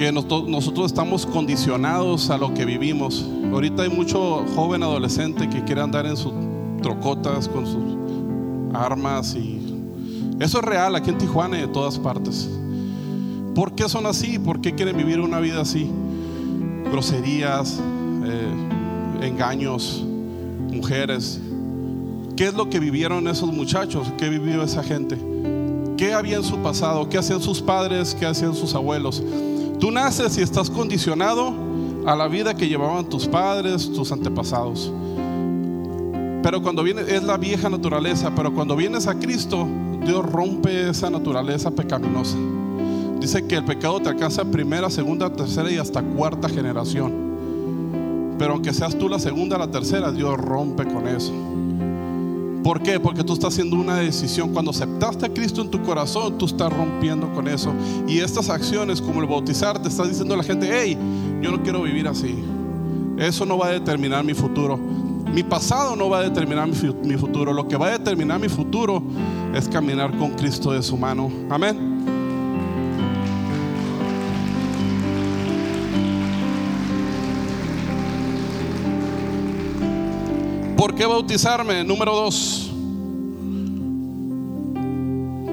que 0.00 0.10
nosotros 0.12 0.86
estamos 0.86 1.26
condicionados 1.26 2.30
a 2.30 2.38
lo 2.38 2.54
que 2.54 2.64
vivimos. 2.64 3.28
Ahorita 3.52 3.82
hay 3.82 3.90
mucho 3.90 4.46
joven 4.56 4.82
adolescente 4.82 5.46
que 5.50 5.62
quiere 5.62 5.82
andar 5.82 6.06
en 6.06 6.16
sus 6.16 6.32
trocotas 6.80 7.46
con 7.46 7.66
sus 7.66 7.84
armas 8.72 9.34
y 9.34 9.60
eso 10.40 10.58
es 10.60 10.64
real 10.64 10.96
aquí 10.96 11.10
en 11.10 11.18
Tijuana 11.18 11.60
y 11.60 11.64
en 11.64 11.72
todas 11.72 11.98
partes. 11.98 12.48
¿Por 13.54 13.74
qué 13.74 13.90
son 13.90 14.06
así? 14.06 14.38
¿Por 14.38 14.62
qué 14.62 14.74
quieren 14.74 14.96
vivir 14.96 15.20
una 15.20 15.38
vida 15.38 15.60
así? 15.60 15.90
Groserías, 16.90 17.78
eh, 18.24 19.26
engaños, 19.26 20.02
mujeres. 20.72 21.42
¿Qué 22.38 22.46
es 22.46 22.54
lo 22.54 22.70
que 22.70 22.80
vivieron 22.80 23.28
esos 23.28 23.52
muchachos? 23.52 24.10
¿Qué 24.16 24.30
vivió 24.30 24.62
esa 24.62 24.82
gente? 24.82 25.18
¿Qué 25.98 26.14
había 26.14 26.38
en 26.38 26.44
su 26.44 26.56
pasado? 26.60 27.06
¿Qué 27.10 27.18
hacían 27.18 27.42
sus 27.42 27.60
padres? 27.60 28.16
¿Qué 28.18 28.24
hacían 28.24 28.54
sus 28.54 28.74
abuelos? 28.74 29.22
Tú 29.80 29.90
naces 29.90 30.36
y 30.36 30.42
estás 30.42 30.68
condicionado 30.68 31.54
a 32.06 32.14
la 32.14 32.28
vida 32.28 32.54
que 32.54 32.68
llevaban 32.68 33.08
tus 33.08 33.26
padres, 33.26 33.90
tus 33.90 34.12
antepasados. 34.12 34.92
Pero 36.42 36.62
cuando 36.62 36.82
viene, 36.82 37.02
es 37.02 37.22
la 37.22 37.38
vieja 37.38 37.70
naturaleza, 37.70 38.30
pero 38.34 38.52
cuando 38.54 38.76
vienes 38.76 39.06
a 39.06 39.18
Cristo, 39.18 39.66
Dios 40.04 40.24
rompe 40.30 40.90
esa 40.90 41.08
naturaleza 41.08 41.70
pecaminosa. 41.70 42.36
Dice 43.20 43.46
que 43.46 43.56
el 43.56 43.64
pecado 43.64 44.00
te 44.00 44.10
alcanza 44.10 44.44
primera, 44.44 44.90
segunda, 44.90 45.32
tercera 45.32 45.70
y 45.70 45.78
hasta 45.78 46.02
cuarta 46.02 46.48
generación. 46.48 48.36
Pero 48.38 48.54
aunque 48.54 48.74
seas 48.74 48.98
tú 48.98 49.08
la 49.08 49.18
segunda, 49.18 49.56
la 49.56 49.70
tercera, 49.70 50.12
Dios 50.12 50.38
rompe 50.38 50.84
con 50.84 51.08
eso. 51.08 51.32
¿Por 52.62 52.82
qué? 52.82 53.00
Porque 53.00 53.24
tú 53.24 53.32
estás 53.32 53.54
haciendo 53.54 53.76
una 53.76 53.96
decisión. 53.96 54.52
Cuando 54.52 54.70
aceptaste 54.70 55.26
a 55.26 55.28
Cristo 55.28 55.62
en 55.62 55.70
tu 55.70 55.82
corazón, 55.82 56.36
tú 56.36 56.46
estás 56.46 56.72
rompiendo 56.72 57.32
con 57.32 57.48
eso. 57.48 57.72
Y 58.06 58.18
estas 58.18 58.50
acciones, 58.50 59.00
como 59.00 59.20
el 59.20 59.26
bautizar, 59.26 59.80
te 59.80 59.88
estás 59.88 60.08
diciendo 60.08 60.34
a 60.34 60.36
la 60.36 60.42
gente, 60.42 60.68
hey, 60.70 60.96
yo 61.40 61.50
no 61.50 61.62
quiero 61.62 61.82
vivir 61.82 62.06
así. 62.06 62.34
Eso 63.18 63.46
no 63.46 63.56
va 63.58 63.68
a 63.68 63.70
determinar 63.70 64.24
mi 64.24 64.34
futuro. 64.34 64.78
Mi 65.32 65.42
pasado 65.42 65.96
no 65.96 66.10
va 66.10 66.18
a 66.18 66.22
determinar 66.22 66.68
mi 66.68 67.16
futuro. 67.16 67.52
Lo 67.52 67.66
que 67.66 67.76
va 67.76 67.86
a 67.86 67.98
determinar 67.98 68.38
mi 68.38 68.48
futuro 68.48 69.02
es 69.54 69.68
caminar 69.68 70.16
con 70.18 70.30
Cristo 70.32 70.72
de 70.72 70.82
su 70.82 70.96
mano. 70.96 71.30
Amén. 71.48 71.89
¿Por 80.80 80.94
qué 80.94 81.04
bautizarme? 81.04 81.84
Número 81.84 82.14
dos. 82.14 82.70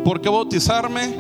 ¿Por 0.06 0.22
qué 0.22 0.30
bautizarme? 0.30 1.14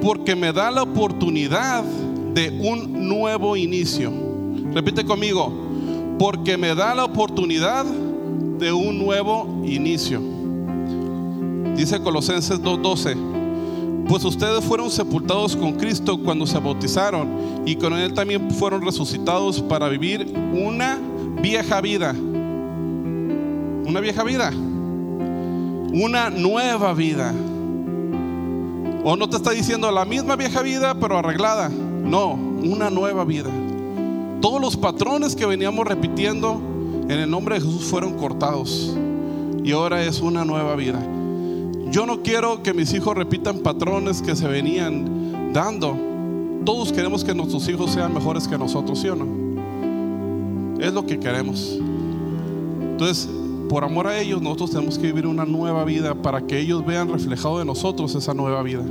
Porque 0.00 0.34
me 0.34 0.54
da 0.54 0.70
la 0.70 0.84
oportunidad 0.84 1.84
de 1.84 2.48
un 2.48 3.06
nuevo 3.06 3.58
inicio. 3.58 4.10
Repite 4.72 5.04
conmigo. 5.04 5.52
Porque 6.18 6.56
me 6.56 6.74
da 6.74 6.94
la 6.94 7.04
oportunidad 7.04 7.84
de 7.84 8.72
un 8.72 8.96
nuevo 8.96 9.62
inicio. 9.66 10.22
Dice 11.76 12.00
Colosenses 12.00 12.58
2:12. 12.62 13.18
Pues 14.08 14.24
ustedes 14.24 14.64
fueron 14.64 14.90
sepultados 14.90 15.54
con 15.56 15.74
Cristo 15.74 16.18
cuando 16.24 16.46
se 16.46 16.58
bautizaron 16.58 17.28
y 17.66 17.76
con 17.76 17.92
Él 17.92 18.14
también 18.14 18.50
fueron 18.50 18.80
resucitados 18.80 19.60
para 19.60 19.90
vivir 19.90 20.32
una 20.54 20.98
vieja 21.42 21.82
vida 21.82 22.16
Una 23.86 24.00
vieja 24.00 24.24
vida. 24.24 24.50
Una 24.50 26.30
nueva 26.30 26.94
vida. 26.94 27.34
O 29.04 29.16
no 29.16 29.28
te 29.28 29.36
está 29.36 29.50
diciendo 29.50 29.90
la 29.90 30.04
misma 30.04 30.36
vieja 30.36 30.62
vida, 30.62 30.94
pero 30.98 31.18
arreglada. 31.18 31.68
No, 31.68 32.32
una 32.32 32.88
nueva 32.88 33.24
vida. 33.24 33.50
Todos 34.40 34.60
los 34.60 34.76
patrones 34.76 35.36
que 35.36 35.46
veníamos 35.46 35.86
repitiendo 35.86 36.60
en 37.08 37.18
el 37.18 37.30
nombre 37.30 37.56
de 37.56 37.60
Jesús 37.60 37.84
fueron 37.84 38.14
cortados. 38.14 38.96
Y 39.62 39.72
ahora 39.72 40.02
es 40.02 40.20
una 40.20 40.44
nueva 40.44 40.74
vida. 40.76 41.00
Yo 41.90 42.06
no 42.06 42.22
quiero 42.22 42.62
que 42.62 42.72
mis 42.72 42.92
hijos 42.94 43.14
repitan 43.14 43.60
patrones 43.60 44.22
que 44.22 44.34
se 44.34 44.48
venían 44.48 45.52
dando. 45.52 45.96
Todos 46.64 46.92
queremos 46.92 47.22
que 47.22 47.34
nuestros 47.34 47.68
hijos 47.68 47.90
sean 47.90 48.12
mejores 48.14 48.48
que 48.48 48.56
nosotros, 48.56 48.98
¿sí 48.98 49.08
o 49.08 49.16
no? 49.16 49.26
Es 50.80 50.92
lo 50.92 51.06
que 51.06 51.20
queremos. 51.20 51.78
Entonces, 52.80 53.28
por 53.68 53.84
amor 53.84 54.06
a 54.06 54.20
ellos, 54.20 54.40
nosotros 54.42 54.70
tenemos 54.70 54.98
que 54.98 55.06
vivir 55.06 55.26
una 55.26 55.44
nueva 55.44 55.84
vida 55.84 56.14
para 56.14 56.46
que 56.46 56.58
ellos 56.58 56.84
vean 56.84 57.08
reflejado 57.10 57.58
de 57.58 57.64
nosotros 57.64 58.14
esa 58.14 58.34
nueva 58.34 58.62
vida. 58.62 58.84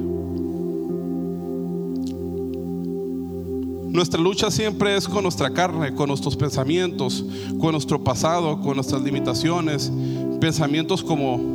Nuestra 3.92 4.20
lucha 4.20 4.50
siempre 4.50 4.96
es 4.96 5.08
con 5.08 5.24
nuestra 5.24 5.52
carne, 5.52 5.94
con 5.94 6.08
nuestros 6.08 6.36
pensamientos, 6.36 7.24
con 7.60 7.74
nuestro 7.74 8.04
pasado, 8.04 8.60
con 8.60 8.76
nuestras 8.76 9.04
limitaciones, 9.04 9.92
pensamientos 10.40 11.04
como 11.04 11.54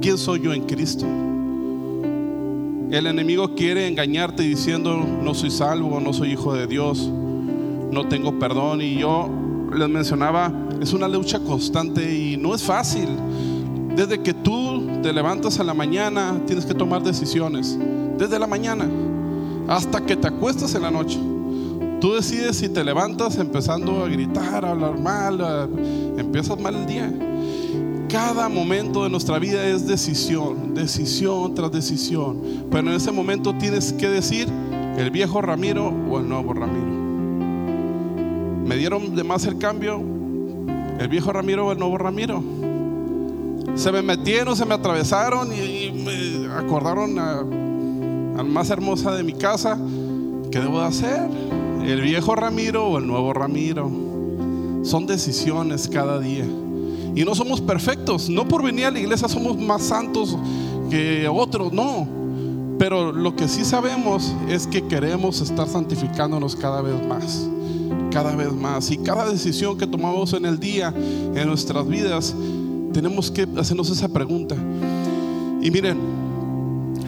¿Quién 0.00 0.16
soy 0.16 0.40
yo 0.40 0.52
en 0.52 0.62
Cristo? 0.62 1.04
El 2.90 3.06
enemigo 3.08 3.54
quiere 3.56 3.88
engañarte 3.88 4.44
diciendo, 4.44 4.96
no 4.96 5.34
soy 5.34 5.50
salvo, 5.50 5.98
no 5.98 6.12
soy 6.12 6.32
hijo 6.32 6.54
de 6.54 6.68
Dios, 6.68 7.10
no 7.90 8.06
tengo 8.06 8.38
perdón. 8.38 8.80
Y 8.80 8.96
yo 8.96 9.28
les 9.76 9.88
mencionaba, 9.88 10.52
es 10.80 10.92
una 10.92 11.08
lucha 11.08 11.40
constante 11.40 12.14
y 12.14 12.36
no 12.36 12.54
es 12.54 12.62
fácil. 12.62 13.08
Desde 13.96 14.22
que 14.22 14.32
tú 14.32 14.86
te 15.02 15.12
levantas 15.12 15.58
a 15.58 15.64
la 15.64 15.74
mañana, 15.74 16.40
tienes 16.46 16.64
que 16.64 16.74
tomar 16.74 17.02
decisiones. 17.02 17.78
Desde 18.16 18.38
la 18.38 18.46
mañana 18.46 18.88
hasta 19.68 20.00
que 20.00 20.16
te 20.16 20.26
acuestas 20.28 20.74
en 20.74 20.82
la 20.82 20.90
noche. 20.90 21.18
Tú 22.00 22.14
decides 22.14 22.56
si 22.56 22.68
te 22.68 22.82
levantas 22.82 23.38
empezando 23.38 24.04
a 24.04 24.08
gritar, 24.08 24.64
a 24.64 24.70
hablar 24.70 24.98
mal, 24.98 25.68
empiezas 26.16 26.58
mal 26.58 26.74
el 26.74 26.86
día. 26.86 27.12
Cada 28.08 28.48
momento 28.48 29.04
de 29.04 29.10
nuestra 29.10 29.38
vida 29.38 29.66
es 29.66 29.86
decisión, 29.86 30.74
decisión 30.74 31.54
tras 31.54 31.70
decisión. 31.70 32.40
Pero 32.70 32.88
en 32.88 32.94
ese 32.94 33.12
momento 33.12 33.54
tienes 33.58 33.92
que 33.92 34.08
decir 34.08 34.48
el 34.96 35.10
viejo 35.10 35.42
Ramiro 35.42 35.92
o 36.10 36.18
el 36.18 36.28
nuevo 36.28 36.54
Ramiro. 36.54 36.98
Me 38.64 38.76
dieron 38.76 39.14
de 39.14 39.24
más 39.24 39.44
el 39.44 39.58
cambio, 39.58 40.02
el 40.98 41.08
viejo 41.08 41.32
Ramiro 41.32 41.66
o 41.66 41.72
el 41.72 41.78
nuevo 41.78 41.96
Ramiro. 41.98 42.42
Se 43.74 43.92
me 43.92 44.02
metieron, 44.02 44.56
se 44.56 44.64
me 44.64 44.74
atravesaron 44.74 45.50
y, 45.52 45.92
me 45.92 46.52
acordaron 46.52 47.18
a, 47.18 47.44
más 48.42 48.70
hermosa 48.70 49.14
de 49.14 49.22
mi 49.22 49.34
casa. 49.34 49.78
¿Qué 50.50 50.58
debo 50.58 50.80
de 50.80 50.86
hacer? 50.86 51.28
¿El 51.84 52.00
viejo 52.00 52.34
Ramiro 52.34 52.86
o 52.86 52.98
el 52.98 53.06
nuevo 53.06 53.32
Ramiro? 53.32 53.90
Son 54.82 55.06
decisiones 55.06 55.88
cada 55.88 56.18
día. 56.18 56.44
Y 57.14 57.24
no 57.24 57.34
somos 57.34 57.60
perfectos. 57.60 58.28
No 58.28 58.48
por 58.48 58.64
venir 58.64 58.86
a 58.86 58.90
la 58.90 58.98
iglesia 58.98 59.28
somos 59.28 59.56
más 59.56 59.82
santos 59.82 60.36
que 60.90 61.28
otros, 61.28 61.72
no. 61.72 62.08
Pero 62.78 63.12
lo 63.12 63.34
que 63.36 63.48
sí 63.48 63.64
sabemos 63.64 64.32
es 64.48 64.66
que 64.66 64.86
queremos 64.86 65.40
estar 65.40 65.68
santificándonos 65.68 66.56
cada 66.56 66.80
vez 66.80 67.06
más. 67.06 67.48
Cada 68.10 68.34
vez 68.34 68.52
más. 68.52 68.90
Y 68.90 68.98
cada 68.98 69.28
decisión 69.30 69.76
que 69.76 69.86
tomamos 69.86 70.32
en 70.32 70.46
el 70.46 70.58
día, 70.58 70.92
en 70.96 71.46
nuestras 71.46 71.86
vidas, 71.86 72.34
tenemos 72.92 73.30
que 73.30 73.46
hacernos 73.56 73.90
esa 73.90 74.08
pregunta. 74.08 74.56
Y 75.62 75.70
miren, 75.70 75.98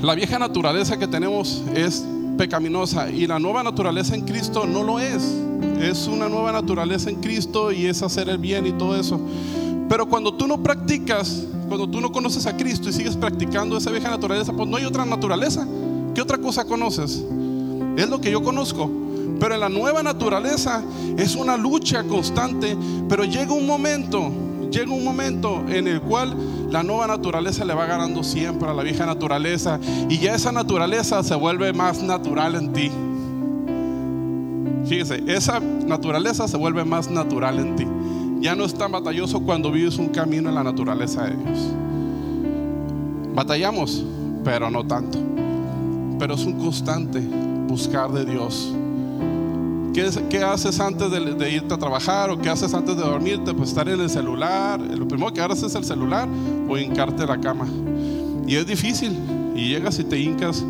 la 0.02 0.14
vieja 0.14 0.38
naturaleza 0.38 0.98
que 0.98 1.06
tenemos 1.06 1.62
es 1.74 2.04
pecaminosa 2.38 3.10
y 3.10 3.26
la 3.26 3.38
nueva 3.38 3.62
naturaleza 3.62 4.14
en 4.14 4.22
Cristo 4.22 4.66
no 4.66 4.82
lo 4.82 4.98
es. 4.98 5.22
Es 5.80 6.06
una 6.06 6.28
nueva 6.28 6.52
naturaleza 6.52 7.10
en 7.10 7.16
Cristo 7.16 7.70
y 7.70 7.86
es 7.86 8.02
hacer 8.02 8.28
el 8.28 8.38
bien 8.38 8.66
y 8.66 8.72
todo 8.72 8.96
eso. 8.96 9.20
Pero 9.88 10.08
cuando 10.08 10.32
tú 10.34 10.46
no 10.46 10.62
practicas, 10.62 11.44
cuando 11.68 11.88
tú 11.88 12.00
no 12.00 12.12
conoces 12.12 12.46
a 12.46 12.56
Cristo 12.56 12.88
y 12.88 12.92
sigues 12.92 13.16
practicando 13.16 13.76
esa 13.76 13.90
vieja 13.90 14.08
naturaleza, 14.08 14.52
pues 14.52 14.68
no 14.68 14.76
hay 14.76 14.84
otra 14.84 15.04
naturaleza. 15.04 15.66
¿Qué 16.14 16.22
otra 16.22 16.38
cosa 16.38 16.64
conoces? 16.64 17.24
Es 17.96 18.08
lo 18.08 18.20
que 18.20 18.30
yo 18.30 18.42
conozco. 18.42 18.90
Pero 19.40 19.55
en 19.55 19.61
la 19.61 19.68
nueva 19.68 20.03
naturaleza 20.03 20.83
es 21.16 21.35
una 21.35 21.57
lucha 21.57 22.05
constante, 22.05 22.76
pero 23.09 23.24
llega 23.24 23.53
un 23.53 23.66
momento, 23.66 24.31
llega 24.70 24.92
un 24.92 25.03
momento 25.03 25.64
en 25.68 25.88
el 25.88 26.00
cual 26.03 26.37
la 26.70 26.83
nueva 26.83 27.07
naturaleza 27.09 27.64
le 27.64 27.74
va 27.74 27.87
ganando 27.87 28.22
siempre 28.22 28.68
a 28.68 28.74
la 28.74 28.83
vieja 28.83 29.07
naturaleza 29.07 29.81
y 30.09 30.18
ya 30.18 30.35
esa 30.35 30.53
naturaleza 30.53 31.22
se 31.22 31.35
vuelve 31.35 31.72
más 31.72 32.03
natural 32.03 32.55
en 32.55 32.72
ti. 32.72 32.92
Fíjese, 34.87 35.22
esa 35.26 35.59
naturaleza 35.59 36.46
se 36.46 36.57
vuelve 36.57 36.85
más 36.85 37.11
natural 37.11 37.59
en 37.59 37.76
ti 37.76 37.87
ya 38.40 38.57
no 38.57 38.64
es 38.64 38.74
tan 38.74 38.90
batalloso 38.90 39.40
cuando 39.40 39.70
vives 39.70 39.98
un 39.98 40.09
camino 40.09 40.48
en 40.48 40.55
la 40.55 40.64
naturaleza 40.64 41.24
de 41.24 41.37
Dios. 41.37 41.59
Batallamos, 43.35 44.03
pero 44.42 44.70
no 44.70 44.87
tanto. 44.87 45.18
Pero 46.18 46.35
es 46.35 46.44
un 46.44 46.59
constante 46.59 47.20
buscar 47.68 48.11
de 48.11 48.24
Dios. 48.24 48.72
¿Qué, 49.92 50.38
haces 50.42 50.79
antes 50.79 51.11
de, 51.11 51.50
irte 51.50 51.74
a 51.74 51.76
trabajar 51.79 52.31
o 52.31 52.38
qué 52.38 52.48
haces 52.48 52.72
antes 52.74 52.96
de 52.96 53.03
dormirte? 53.03 53.53
Pues 53.53 53.70
estar 53.70 53.88
en 53.88 54.00
el 54.00 54.09
celular. 54.09 54.81
Lo 54.81 55.07
primero 55.09 55.33
que 55.33 55.40
haces 55.40 55.64
es 55.64 55.74
el 55.74 55.85
celular 55.85 56.29
o 56.68 56.79
hincarte 56.79 57.26
la 57.26 57.40
cama. 57.40 57.66
Y 58.46 58.57
es 58.57 58.66
difícil. 58.66 59.18
Y 59.57 59.68
llegas 59.68 59.98
y 59.98 60.05
te 60.05 60.18
hincas. 60.18 60.64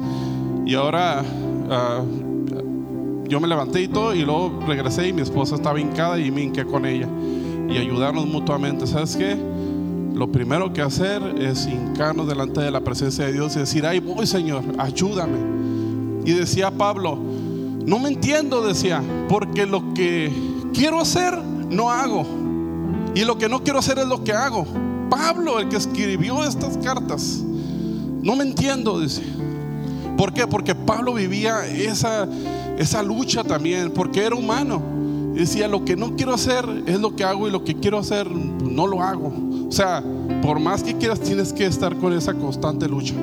Y 0.64 0.74
ahora 0.74 1.22
ah, 1.70 2.02
yo 3.28 3.40
me 3.40 3.46
levanté 3.46 3.82
y 3.82 3.88
todo. 3.88 4.14
Y 4.14 4.24
luego 4.24 4.60
regresé 4.66 5.08
y 5.08 5.12
mi 5.12 5.22
esposa 5.22 5.54
estaba 5.54 5.78
hincada 5.78 6.18
y 6.18 6.30
me 6.30 6.42
hinqué 6.42 6.64
con 6.64 6.86
ella 6.86 7.08
y 7.70 7.78
ayudarnos 7.78 8.26
mutuamente. 8.26 8.86
¿Sabes 8.86 9.16
qué? 9.16 9.36
Lo 10.14 10.30
primero 10.30 10.72
que 10.72 10.82
hacer 10.82 11.22
es 11.38 11.66
hincarnos 11.66 12.26
delante 12.26 12.60
de 12.60 12.70
la 12.70 12.80
presencia 12.80 13.26
de 13.26 13.32
Dios 13.32 13.56
y 13.56 13.60
decir, 13.60 13.86
ay 13.86 14.00
voy 14.00 14.26
Señor, 14.26 14.64
ayúdame. 14.78 15.38
Y 16.24 16.32
decía 16.32 16.70
Pablo, 16.70 17.18
no 17.86 17.98
me 17.98 18.08
entiendo, 18.08 18.62
decía, 18.62 19.02
porque 19.28 19.66
lo 19.66 19.94
que 19.94 20.32
quiero 20.72 21.00
hacer, 21.00 21.36
no 21.38 21.90
hago. 21.90 22.24
Y 23.14 23.24
lo 23.24 23.38
que 23.38 23.48
no 23.48 23.62
quiero 23.62 23.78
hacer 23.78 23.98
es 23.98 24.06
lo 24.06 24.22
que 24.22 24.32
hago. 24.32 24.66
Pablo, 25.08 25.58
el 25.58 25.68
que 25.68 25.76
escribió 25.76 26.44
estas 26.44 26.76
cartas, 26.78 27.42
no 28.22 28.36
me 28.36 28.44
entiendo, 28.44 29.00
dice. 29.00 29.22
¿Por 30.16 30.32
qué? 30.32 30.46
Porque 30.46 30.74
Pablo 30.74 31.14
vivía 31.14 31.66
esa, 31.66 32.28
esa 32.78 33.02
lucha 33.02 33.42
también, 33.42 33.90
porque 33.90 34.24
era 34.24 34.36
humano 34.36 35.00
decía, 35.40 35.68
lo 35.68 35.84
que 35.84 35.96
no 35.96 36.16
quiero 36.16 36.34
hacer 36.34 36.64
es 36.86 37.00
lo 37.00 37.16
que 37.16 37.24
hago 37.24 37.48
y 37.48 37.50
lo 37.50 37.64
que 37.64 37.74
quiero 37.76 37.98
hacer 37.98 38.30
no 38.30 38.86
lo 38.86 39.02
hago. 39.02 39.32
O 39.68 39.72
sea, 39.72 40.02
por 40.42 40.60
más 40.60 40.82
que 40.82 40.96
quieras, 40.96 41.20
tienes 41.20 41.52
que 41.52 41.66
estar 41.66 41.96
con 41.96 42.12
esa 42.12 42.34
constante 42.34 42.88
lucha. 42.88 43.14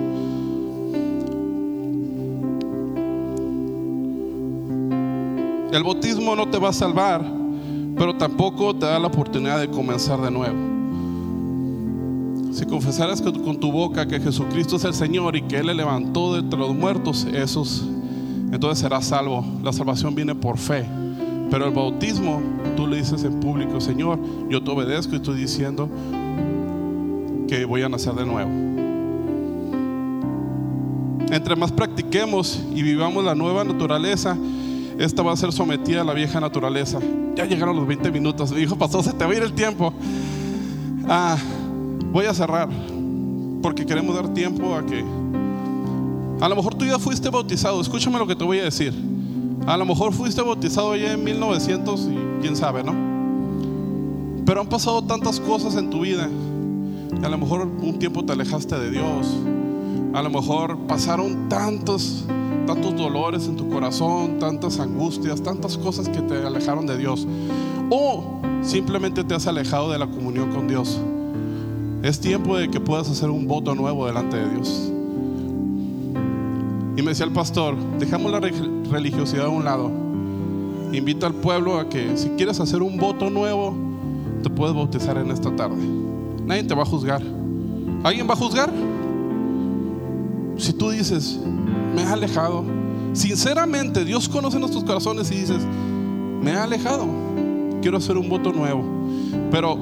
El 5.71 5.83
bautismo 5.83 6.35
no 6.35 6.47
te 6.47 6.57
va 6.57 6.69
a 6.69 6.73
salvar, 6.73 7.21
pero 7.97 8.15
tampoco 8.15 8.73
te 8.75 8.85
da 8.85 8.99
la 8.99 9.07
oportunidad 9.07 9.59
de 9.59 9.69
comenzar 9.69 10.21
de 10.21 10.31
nuevo. 10.31 10.55
Si 12.53 12.65
confesaras 12.65 13.21
con 13.21 13.59
tu 13.59 13.71
boca 13.71 14.07
que 14.07 14.19
Jesucristo 14.19 14.77
es 14.77 14.85
el 14.85 14.93
Señor 14.93 15.35
y 15.35 15.41
que 15.43 15.57
Él 15.57 15.67
le 15.67 15.73
levantó 15.75 16.33
de 16.33 16.39
entre 16.39 16.57
los 16.57 16.73
muertos, 16.73 17.27
esos, 17.33 17.85
entonces 18.51 18.79
serás 18.79 19.05
salvo. 19.05 19.45
La 19.61 19.73
salvación 19.73 20.15
viene 20.15 20.33
por 20.33 20.57
fe. 20.57 20.85
Pero 21.51 21.65
el 21.65 21.73
bautismo, 21.73 22.41
tú 22.75 22.87
le 22.87 22.97
dices 22.97 23.23
en 23.23 23.39
público, 23.39 23.79
Señor, 23.79 24.19
yo 24.49 24.63
te 24.63 24.71
obedezco 24.71 25.13
y 25.13 25.17
estoy 25.17 25.37
diciendo 25.37 25.89
que 27.47 27.65
voy 27.65 27.81
a 27.83 27.89
nacer 27.89 28.13
de 28.13 28.25
nuevo. 28.25 28.49
Entre 31.29 31.55
más 31.55 31.71
practiquemos 31.71 32.63
y 32.73 32.81
vivamos 32.83 33.23
la 33.23 33.35
nueva 33.35 33.63
naturaleza, 33.63 34.37
esta 34.99 35.21
va 35.21 35.33
a 35.33 35.37
ser 35.37 35.51
sometida 35.51 36.01
a 36.01 36.03
la 36.03 36.13
vieja 36.13 36.39
naturaleza. 36.39 36.99
Ya 37.35 37.45
llegaron 37.45 37.75
los 37.75 37.87
20 37.87 38.11
minutos. 38.11 38.51
Me 38.51 38.59
dijo, 38.59 38.77
pastor, 38.77 39.03
se 39.03 39.13
te 39.13 39.25
va 39.25 39.31
a 39.31 39.35
ir 39.35 39.43
el 39.43 39.53
tiempo. 39.53 39.93
Ah, 41.07 41.37
voy 42.11 42.25
a 42.25 42.33
cerrar 42.33 42.69
porque 43.61 43.85
queremos 43.85 44.15
dar 44.15 44.33
tiempo 44.33 44.75
a 44.75 44.85
que... 44.85 45.03
A 46.39 46.49
lo 46.49 46.55
mejor 46.55 46.75
tú 46.75 46.85
ya 46.85 46.99
fuiste 46.99 47.29
bautizado. 47.29 47.81
Escúchame 47.81 48.17
lo 48.17 48.27
que 48.27 48.35
te 48.35 48.43
voy 48.43 48.59
a 48.59 48.63
decir. 48.63 48.93
A 49.65 49.75
lo 49.75 49.85
mejor 49.85 50.13
fuiste 50.13 50.41
bautizado 50.41 50.95
ya 50.95 51.13
en 51.13 51.23
1900 51.23 52.07
y 52.11 52.41
quién 52.41 52.55
sabe, 52.55 52.83
¿no? 52.83 52.93
Pero 54.45 54.61
han 54.61 54.67
pasado 54.67 55.03
tantas 55.03 55.39
cosas 55.39 55.75
en 55.75 55.89
tu 55.89 56.01
vida. 56.01 56.29
A 57.23 57.29
lo 57.29 57.37
mejor 57.37 57.61
un 57.61 57.99
tiempo 57.99 58.23
te 58.23 58.33
alejaste 58.33 58.77
de 58.79 58.91
Dios. 58.91 59.35
A 60.13 60.21
lo 60.21 60.29
mejor 60.29 60.77
pasaron 60.87 61.49
tantos, 61.49 62.25
tantos 62.67 62.95
dolores 62.95 63.47
en 63.47 63.55
tu 63.55 63.67
corazón, 63.69 64.37
tantas 64.39 64.79
angustias, 64.79 65.41
tantas 65.41 65.77
cosas 65.77 66.07
que 66.09 66.21
te 66.21 66.45
alejaron 66.45 66.85
de 66.85 66.97
Dios. 66.97 67.25
O 67.89 68.41
simplemente 68.61 69.23
te 69.23 69.33
has 69.33 69.47
alejado 69.47 69.91
de 69.91 69.97
la 69.97 70.05
comunión 70.05 70.51
con 70.51 70.67
Dios. 70.67 70.99
Es 72.03 72.19
tiempo 72.19 72.57
de 72.57 72.69
que 72.69 72.79
puedas 72.79 73.09
hacer 73.09 73.29
un 73.29 73.47
voto 73.47 73.73
nuevo 73.73 74.05
delante 74.05 74.37
de 74.37 74.49
Dios. 74.49 74.91
Y 76.97 77.01
me 77.01 77.09
decía 77.09 77.25
el 77.25 77.31
pastor, 77.31 77.75
dejamos 77.99 78.31
la 78.31 78.39
religiosidad 78.39 79.45
a 79.45 79.49
un 79.49 79.63
lado. 79.63 79.89
Invita 80.91 81.27
al 81.27 81.33
pueblo 81.33 81.79
a 81.79 81.89
que 81.89 82.17
si 82.17 82.29
quieres 82.29 82.59
hacer 82.59 82.81
un 82.81 82.97
voto 82.97 83.29
nuevo, 83.29 83.75
te 84.43 84.49
puedes 84.49 84.75
bautizar 84.75 85.17
en 85.17 85.31
esta 85.31 85.55
tarde. 85.55 85.83
Nadie 86.45 86.63
te 86.63 86.75
va 86.75 86.83
a 86.83 86.85
juzgar. 86.85 87.21
¿Alguien 88.03 88.27
va 88.27 88.33
a 88.33 88.37
juzgar? 88.37 88.71
Si 90.57 90.73
tú 90.73 90.89
dices, 90.89 91.39
me 91.97 92.03
he 92.03 92.05
alejado, 92.05 92.63
sinceramente 93.13 94.05
Dios 94.05 94.29
conoce 94.29 94.59
nuestros 94.59 94.83
corazones 94.83 95.31
y 95.31 95.35
dices, 95.35 95.57
me 96.43 96.51
he 96.51 96.55
alejado, 96.55 97.07
quiero 97.81 97.97
hacer 97.97 98.17
un 98.17 98.29
voto 98.29 98.53
nuevo. 98.53 98.83
Pero 99.49 99.79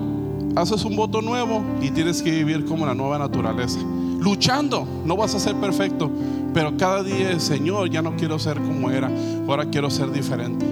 haces 0.56 0.86
un 0.86 0.96
voto 0.96 1.22
nuevo 1.22 1.62
y 1.82 1.92
tienes 1.92 2.22
que 2.22 2.32
vivir 2.32 2.64
como 2.64 2.86
la 2.86 2.96
nueva 2.96 3.20
naturaleza. 3.20 3.80
Luchando, 4.22 4.88
no 5.04 5.18
vas 5.18 5.36
a 5.36 5.40
ser 5.40 5.56
perfecto, 5.56 6.10
pero 6.54 6.78
cada 6.78 7.04
día, 7.04 7.38
Señor, 7.38 7.90
ya 7.90 8.02
no 8.02 8.16
quiero 8.16 8.40
ser 8.40 8.62
como 8.62 8.90
era, 8.90 9.12
ahora 9.46 9.66
quiero 9.66 9.90
ser 9.90 10.10
diferente. 10.10 10.66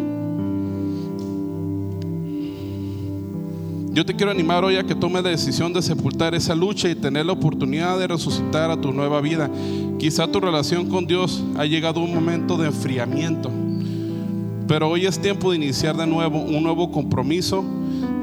Yo 3.93 4.03
te 4.03 4.15
quiero 4.15 4.31
animar 4.31 4.63
hoy 4.63 4.77
a 4.77 4.83
que 4.83 4.95
tomes 4.95 5.23
la 5.23 5.29
decisión 5.29 5.71
de 5.71 5.79
sepultar 5.81 6.33
esa 6.33 6.55
lucha 6.55 6.89
y 6.89 6.95
tener 6.95 7.27
la 7.27 7.33
oportunidad 7.33 7.99
de 7.99 8.07
resucitar 8.07 8.71
a 8.71 8.81
tu 8.81 8.91
nueva 8.91 9.21
vida. 9.21 9.51
Quizá 10.03 10.27
tu 10.27 10.41
relación 10.41 10.89
con 10.89 11.07
Dios 11.07 11.41
ha 11.55 11.63
llegado 11.63 12.01
a 12.01 12.03
un 12.03 12.13
momento 12.13 12.57
de 12.57 12.67
enfriamiento, 12.67 13.49
pero 14.67 14.89
hoy 14.89 15.05
es 15.05 15.17
tiempo 15.17 15.51
de 15.51 15.55
iniciar 15.55 15.95
de 15.95 16.05
nuevo 16.05 16.41
un 16.41 16.61
nuevo 16.61 16.91
compromiso 16.91 17.63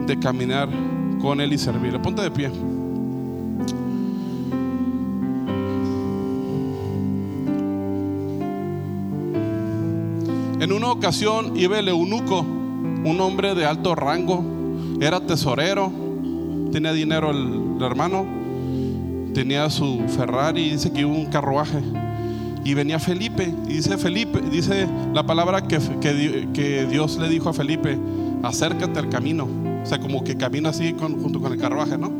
de 0.06 0.18
caminar 0.18 0.68
con 1.22 1.40
Él 1.40 1.54
y 1.54 1.56
servirle. 1.56 1.98
Ponte 1.98 2.20
de 2.20 2.30
pie. 2.30 2.50
En 10.60 10.72
una 10.72 10.90
ocasión 10.90 11.56
iba 11.56 11.78
el 11.78 11.88
eunuco, 11.88 12.40
un 12.40 13.16
hombre 13.22 13.54
de 13.54 13.64
alto 13.64 13.94
rango, 13.94 14.44
era 15.00 15.18
tesorero, 15.18 15.90
tenía 16.72 16.92
dinero 16.92 17.30
el, 17.30 17.82
hermano, 17.82 18.39
tenía 19.40 19.70
su 19.70 20.02
Ferrari, 20.06 20.68
dice 20.68 20.92
que 20.92 21.06
hubo 21.06 21.16
un 21.16 21.24
carruaje. 21.24 21.80
Y 22.62 22.74
venía 22.74 22.98
Felipe, 22.98 23.50
y 23.66 23.72
dice 23.72 23.96
Felipe, 23.96 24.38
dice 24.50 24.86
la 25.14 25.24
palabra 25.24 25.62
que, 25.62 25.78
que, 26.52 26.84
Dios 26.84 27.16
le 27.16 27.26
dijo 27.30 27.48
a 27.48 27.54
Felipe, 27.54 27.98
acércate 28.42 28.98
al 28.98 29.08
camino. 29.08 29.48
O 29.82 29.86
sea, 29.86 29.98
como 29.98 30.22
que 30.22 30.36
camina 30.36 30.68
así 30.68 30.94
junto 30.98 31.40
con 31.40 31.54
el 31.54 31.58
carruaje, 31.58 31.96
¿no? 31.96 32.12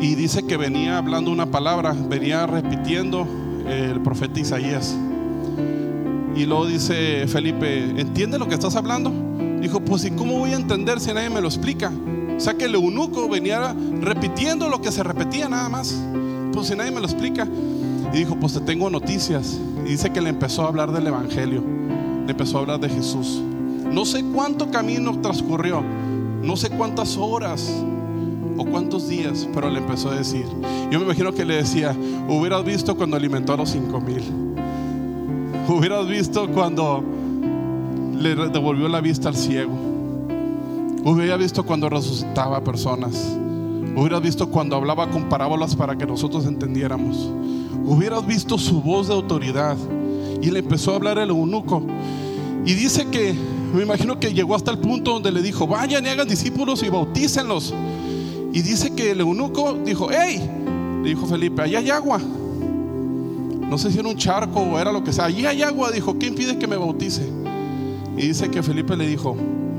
Y 0.00 0.14
dice 0.14 0.46
que 0.46 0.56
venía 0.56 0.96
hablando 0.96 1.30
una 1.30 1.44
palabra, 1.44 1.94
venía 2.08 2.46
repitiendo 2.46 3.28
el 3.68 4.00
profeta 4.00 4.40
Isaías. 4.40 4.96
Y 6.34 6.46
luego 6.46 6.64
dice 6.64 7.26
Felipe, 7.28 8.00
¿entiende 8.00 8.38
lo 8.38 8.48
que 8.48 8.54
estás 8.54 8.76
hablando? 8.76 9.12
Dijo, 9.60 9.80
pues 9.80 10.06
¿y 10.06 10.10
cómo 10.12 10.38
voy 10.38 10.52
a 10.52 10.56
entender 10.56 11.00
si 11.00 11.12
nadie 11.12 11.28
me 11.28 11.42
lo 11.42 11.48
explica? 11.48 11.92
O 12.40 12.42
sea 12.42 12.54
que 12.54 12.64
el 12.64 12.74
eunuco 12.74 13.28
venía 13.28 13.76
repitiendo 14.00 14.70
lo 14.70 14.80
que 14.80 14.90
se 14.90 15.02
repetía 15.02 15.46
nada 15.46 15.68
más. 15.68 15.94
Pues 16.54 16.68
si 16.68 16.74
nadie 16.74 16.90
me 16.90 16.98
lo 16.98 17.04
explica. 17.04 17.46
Y 18.14 18.16
dijo, 18.16 18.34
pues 18.36 18.54
te 18.54 18.60
tengo 18.60 18.88
noticias. 18.88 19.60
Y 19.84 19.90
dice 19.90 20.08
que 20.08 20.22
le 20.22 20.30
empezó 20.30 20.62
a 20.62 20.68
hablar 20.68 20.90
del 20.90 21.06
Evangelio. 21.06 21.62
Le 22.24 22.30
empezó 22.30 22.56
a 22.56 22.60
hablar 22.62 22.80
de 22.80 22.88
Jesús. 22.88 23.42
No 23.92 24.06
sé 24.06 24.24
cuánto 24.24 24.70
camino 24.70 25.20
transcurrió. 25.20 25.82
No 26.42 26.56
sé 26.56 26.70
cuántas 26.70 27.18
horas 27.18 27.70
o 28.56 28.64
cuántos 28.64 29.06
días, 29.06 29.46
pero 29.52 29.68
le 29.68 29.80
empezó 29.80 30.08
a 30.08 30.14
decir. 30.14 30.46
Yo 30.90 30.98
me 30.98 31.04
imagino 31.04 31.34
que 31.34 31.44
le 31.44 31.56
decía, 31.56 31.94
hubieras 32.26 32.64
visto 32.64 32.96
cuando 32.96 33.18
alimentó 33.18 33.52
a 33.52 33.58
los 33.58 33.68
cinco 33.68 34.00
mil. 34.00 34.22
Hubieras 35.68 36.08
visto 36.08 36.48
cuando 36.48 37.04
le 38.18 38.34
devolvió 38.34 38.88
la 38.88 39.02
vista 39.02 39.28
al 39.28 39.36
ciego. 39.36 39.89
Hubiera 41.02 41.36
visto 41.36 41.64
cuando 41.64 41.88
resucitaba 41.88 42.62
personas. 42.62 43.36
Hubieras 43.96 44.22
visto 44.22 44.50
cuando 44.50 44.76
hablaba 44.76 45.08
con 45.10 45.28
parábolas 45.28 45.74
para 45.74 45.96
que 45.96 46.06
nosotros 46.06 46.44
entendiéramos. 46.44 47.30
Hubieras 47.86 48.26
visto 48.26 48.58
su 48.58 48.82
voz 48.82 49.08
de 49.08 49.14
autoridad. 49.14 49.76
Y 50.42 50.50
le 50.50 50.58
empezó 50.58 50.92
a 50.92 50.96
hablar 50.96 51.18
el 51.18 51.30
eunuco. 51.30 51.82
Y 52.66 52.74
dice 52.74 53.06
que, 53.06 53.34
me 53.74 53.82
imagino 53.82 54.20
que 54.20 54.32
llegó 54.32 54.54
hasta 54.54 54.70
el 54.70 54.78
punto 54.78 55.12
donde 55.12 55.32
le 55.32 55.42
dijo, 55.42 55.66
vayan 55.66 56.04
y 56.04 56.08
hagan 56.10 56.28
discípulos 56.28 56.82
y 56.82 56.90
bautícenlos. 56.90 57.74
Y 58.52 58.60
dice 58.62 58.94
que 58.94 59.12
el 59.12 59.20
eunuco 59.20 59.78
dijo, 59.84 60.08
hey, 60.10 60.40
le 61.02 61.08
dijo 61.08 61.26
Felipe, 61.26 61.62
allá 61.62 61.78
hay 61.78 61.90
agua. 61.90 62.20
No 63.70 63.78
sé 63.78 63.90
si 63.90 63.98
era 63.98 64.08
un 64.08 64.16
charco 64.16 64.60
o 64.60 64.78
era 64.78 64.92
lo 64.92 65.02
que 65.02 65.12
sea. 65.12 65.26
Allí 65.26 65.46
hay 65.46 65.62
agua. 65.62 65.90
Dijo, 65.90 66.18
¿qué 66.18 66.26
impide 66.26 66.58
que 66.58 66.66
me 66.66 66.76
bautice? 66.76 67.22
Y 68.16 68.28
dice 68.28 68.50
que 68.50 68.62
Felipe 68.62 68.96
le 68.96 69.06
dijo, 69.06 69.36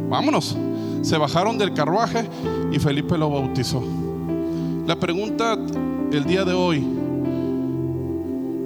vámonos. 0.10 0.58
Se 1.02 1.18
bajaron 1.18 1.58
del 1.58 1.74
carruaje 1.74 2.28
y 2.72 2.80
Felipe 2.80 3.18
lo 3.18 3.30
bautizó. 3.30 3.84
La 4.86 4.96
pregunta 4.96 5.58
el 6.12 6.26
día 6.26 6.44
de 6.46 6.54
hoy, 6.54 6.86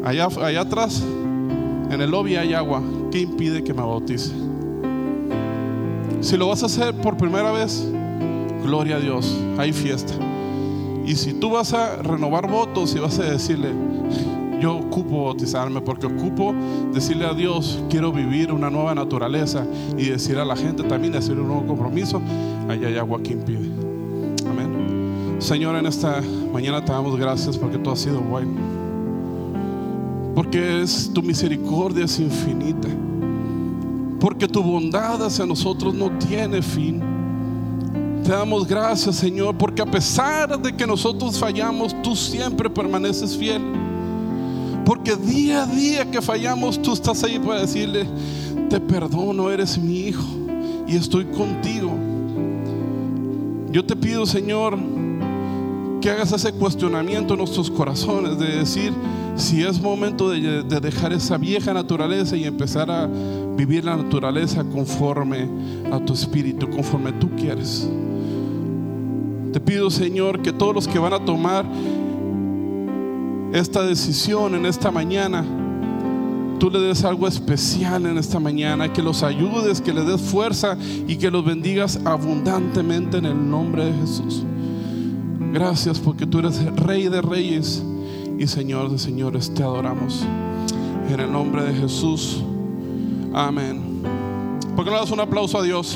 allá, 0.03 0.27
allá 0.41 0.61
atrás, 0.61 1.03
en 1.91 2.01
el 2.01 2.09
lobby 2.09 2.35
hay 2.35 2.53
agua. 2.53 2.81
¿Qué 3.11 3.21
impide 3.21 3.63
que 3.63 3.73
me 3.73 3.81
bautice? 3.81 4.31
Si 6.21 6.37
lo 6.37 6.47
vas 6.47 6.63
a 6.63 6.65
hacer 6.65 6.93
por 6.95 7.17
primera 7.17 7.51
vez, 7.51 7.87
gloria 8.63 8.95
a 8.95 8.99
Dios, 8.99 9.37
hay 9.57 9.71
fiesta. 9.71 10.13
Y 11.05 11.15
si 11.15 11.33
tú 11.33 11.51
vas 11.51 11.73
a 11.73 11.97
renovar 12.01 12.49
votos 12.49 12.95
y 12.95 12.99
vas 12.99 13.19
a 13.19 13.23
decirle, 13.23 13.69
yo 14.65 14.77
ocupo 14.77 15.25
bautizarme 15.25 15.79
porque 15.79 16.07
ocupo 16.07 16.55
decirle 16.91 17.27
a 17.27 17.35
Dios, 17.35 17.83
quiero 17.87 18.11
vivir 18.11 18.51
una 18.51 18.67
nueva 18.71 18.95
naturaleza 18.95 19.63
y 19.95 20.05
decir 20.05 20.39
a 20.39 20.45
la 20.45 20.55
gente 20.55 20.81
también, 20.81 21.15
hacer 21.15 21.39
un 21.39 21.49
nuevo 21.49 21.67
compromiso, 21.67 22.19
allá 22.67 22.87
hay 22.87 22.97
agua 22.97 23.21
que 23.21 23.33
impide. 23.33 23.69
Amén. 24.49 25.35
Señor, 25.37 25.75
en 25.75 25.85
esta 25.85 26.19
mañana 26.51 26.83
te 26.83 26.91
damos 26.91 27.15
gracias 27.15 27.59
porque 27.59 27.77
tú 27.77 27.91
has 27.91 27.99
sido 27.99 28.19
bueno. 28.21 28.53
Porque 30.33 30.81
es 30.81 31.11
tu 31.13 31.21
misericordia 31.21 32.05
es 32.05 32.19
infinita. 32.19 32.89
Porque 34.19 34.47
tu 34.47 34.63
bondad 34.63 35.23
hacia 35.23 35.45
nosotros 35.45 35.93
no 35.93 36.09
tiene 36.17 36.63
fin. 36.63 37.03
Te 38.23 38.31
damos 38.31 38.67
gracias, 38.67 39.17
Señor, 39.17 39.55
porque 39.55 39.83
a 39.83 39.85
pesar 39.85 40.59
de 40.59 40.75
que 40.75 40.87
nosotros 40.87 41.37
fallamos, 41.37 41.95
tú 42.01 42.15
siempre 42.15 42.67
permaneces 42.67 43.37
fiel. 43.37 43.84
Porque 44.85 45.15
día 45.15 45.63
a 45.63 45.65
día 45.65 46.11
que 46.11 46.21
fallamos, 46.21 46.79
tú 46.79 46.93
estás 46.93 47.23
ahí 47.23 47.39
para 47.39 47.61
decirle, 47.61 48.05
te 48.69 48.79
perdono, 48.79 49.49
eres 49.49 49.77
mi 49.79 50.01
hijo 50.01 50.23
y 50.87 50.95
estoy 50.95 51.25
contigo. 51.25 51.91
Yo 53.71 53.83
te 53.83 53.95
pido, 53.95 54.25
Señor, 54.27 54.77
que 56.01 56.11
hagas 56.11 56.31
ese 56.31 56.53
cuestionamiento 56.53 57.33
en 57.33 57.39
nuestros 57.39 57.71
corazones, 57.71 58.37
de 58.37 58.59
decir 58.59 58.93
si 59.35 59.63
es 59.63 59.81
momento 59.81 60.29
de, 60.29 60.61
de 60.61 60.79
dejar 60.79 61.11
esa 61.13 61.37
vieja 61.37 61.73
naturaleza 61.73 62.37
y 62.37 62.45
empezar 62.45 62.91
a 62.91 63.09
vivir 63.57 63.83
la 63.83 63.97
naturaleza 63.97 64.63
conforme 64.63 65.49
a 65.91 65.99
tu 65.99 66.13
espíritu, 66.13 66.69
conforme 66.69 67.11
tú 67.13 67.29
quieres. 67.35 67.89
Te 69.51 69.59
pido, 69.59 69.89
Señor, 69.89 70.41
que 70.41 70.53
todos 70.53 70.75
los 70.75 70.87
que 70.87 70.99
van 70.99 71.13
a 71.13 71.25
tomar 71.25 71.65
esta 73.55 73.83
decisión 73.83 74.53
en 74.53 74.65
esta 74.65 74.91
mañana, 74.91 75.45
tú 76.59 76.69
le 76.69 76.77
des 76.79 77.05
algo 77.05 77.25
especial 77.25 78.05
en 78.05 78.17
esta 78.17 78.37
mañana, 78.37 78.91
que 78.91 79.01
los 79.01 79.23
ayudes, 79.23 79.79
que 79.79 79.93
le 79.93 80.03
des 80.03 80.19
fuerza 80.19 80.77
y 81.07 81.15
que 81.15 81.31
los 81.31 81.45
bendigas 81.45 81.97
abundantemente 82.03 83.17
en 83.17 83.25
el 83.25 83.49
nombre 83.49 83.85
de 83.85 83.93
Jesús. 83.93 84.43
Gracias 85.53 85.99
porque 86.01 86.27
tú 86.27 86.39
eres 86.39 86.65
Rey 86.75 87.07
de 87.07 87.21
Reyes 87.21 87.81
y 88.37 88.45
Señor 88.45 88.91
de 88.91 88.99
Señores, 88.99 89.53
te 89.53 89.63
adoramos. 89.63 90.25
En 91.09 91.21
el 91.21 91.31
nombre 91.31 91.63
de 91.63 91.73
Jesús. 91.75 92.43
Amén. 93.33 94.01
¿Por 94.75 94.83
qué 94.83 94.91
no 94.91 94.97
das 94.97 95.11
un 95.11 95.21
aplauso 95.21 95.59
a 95.59 95.63
Dios? 95.63 95.95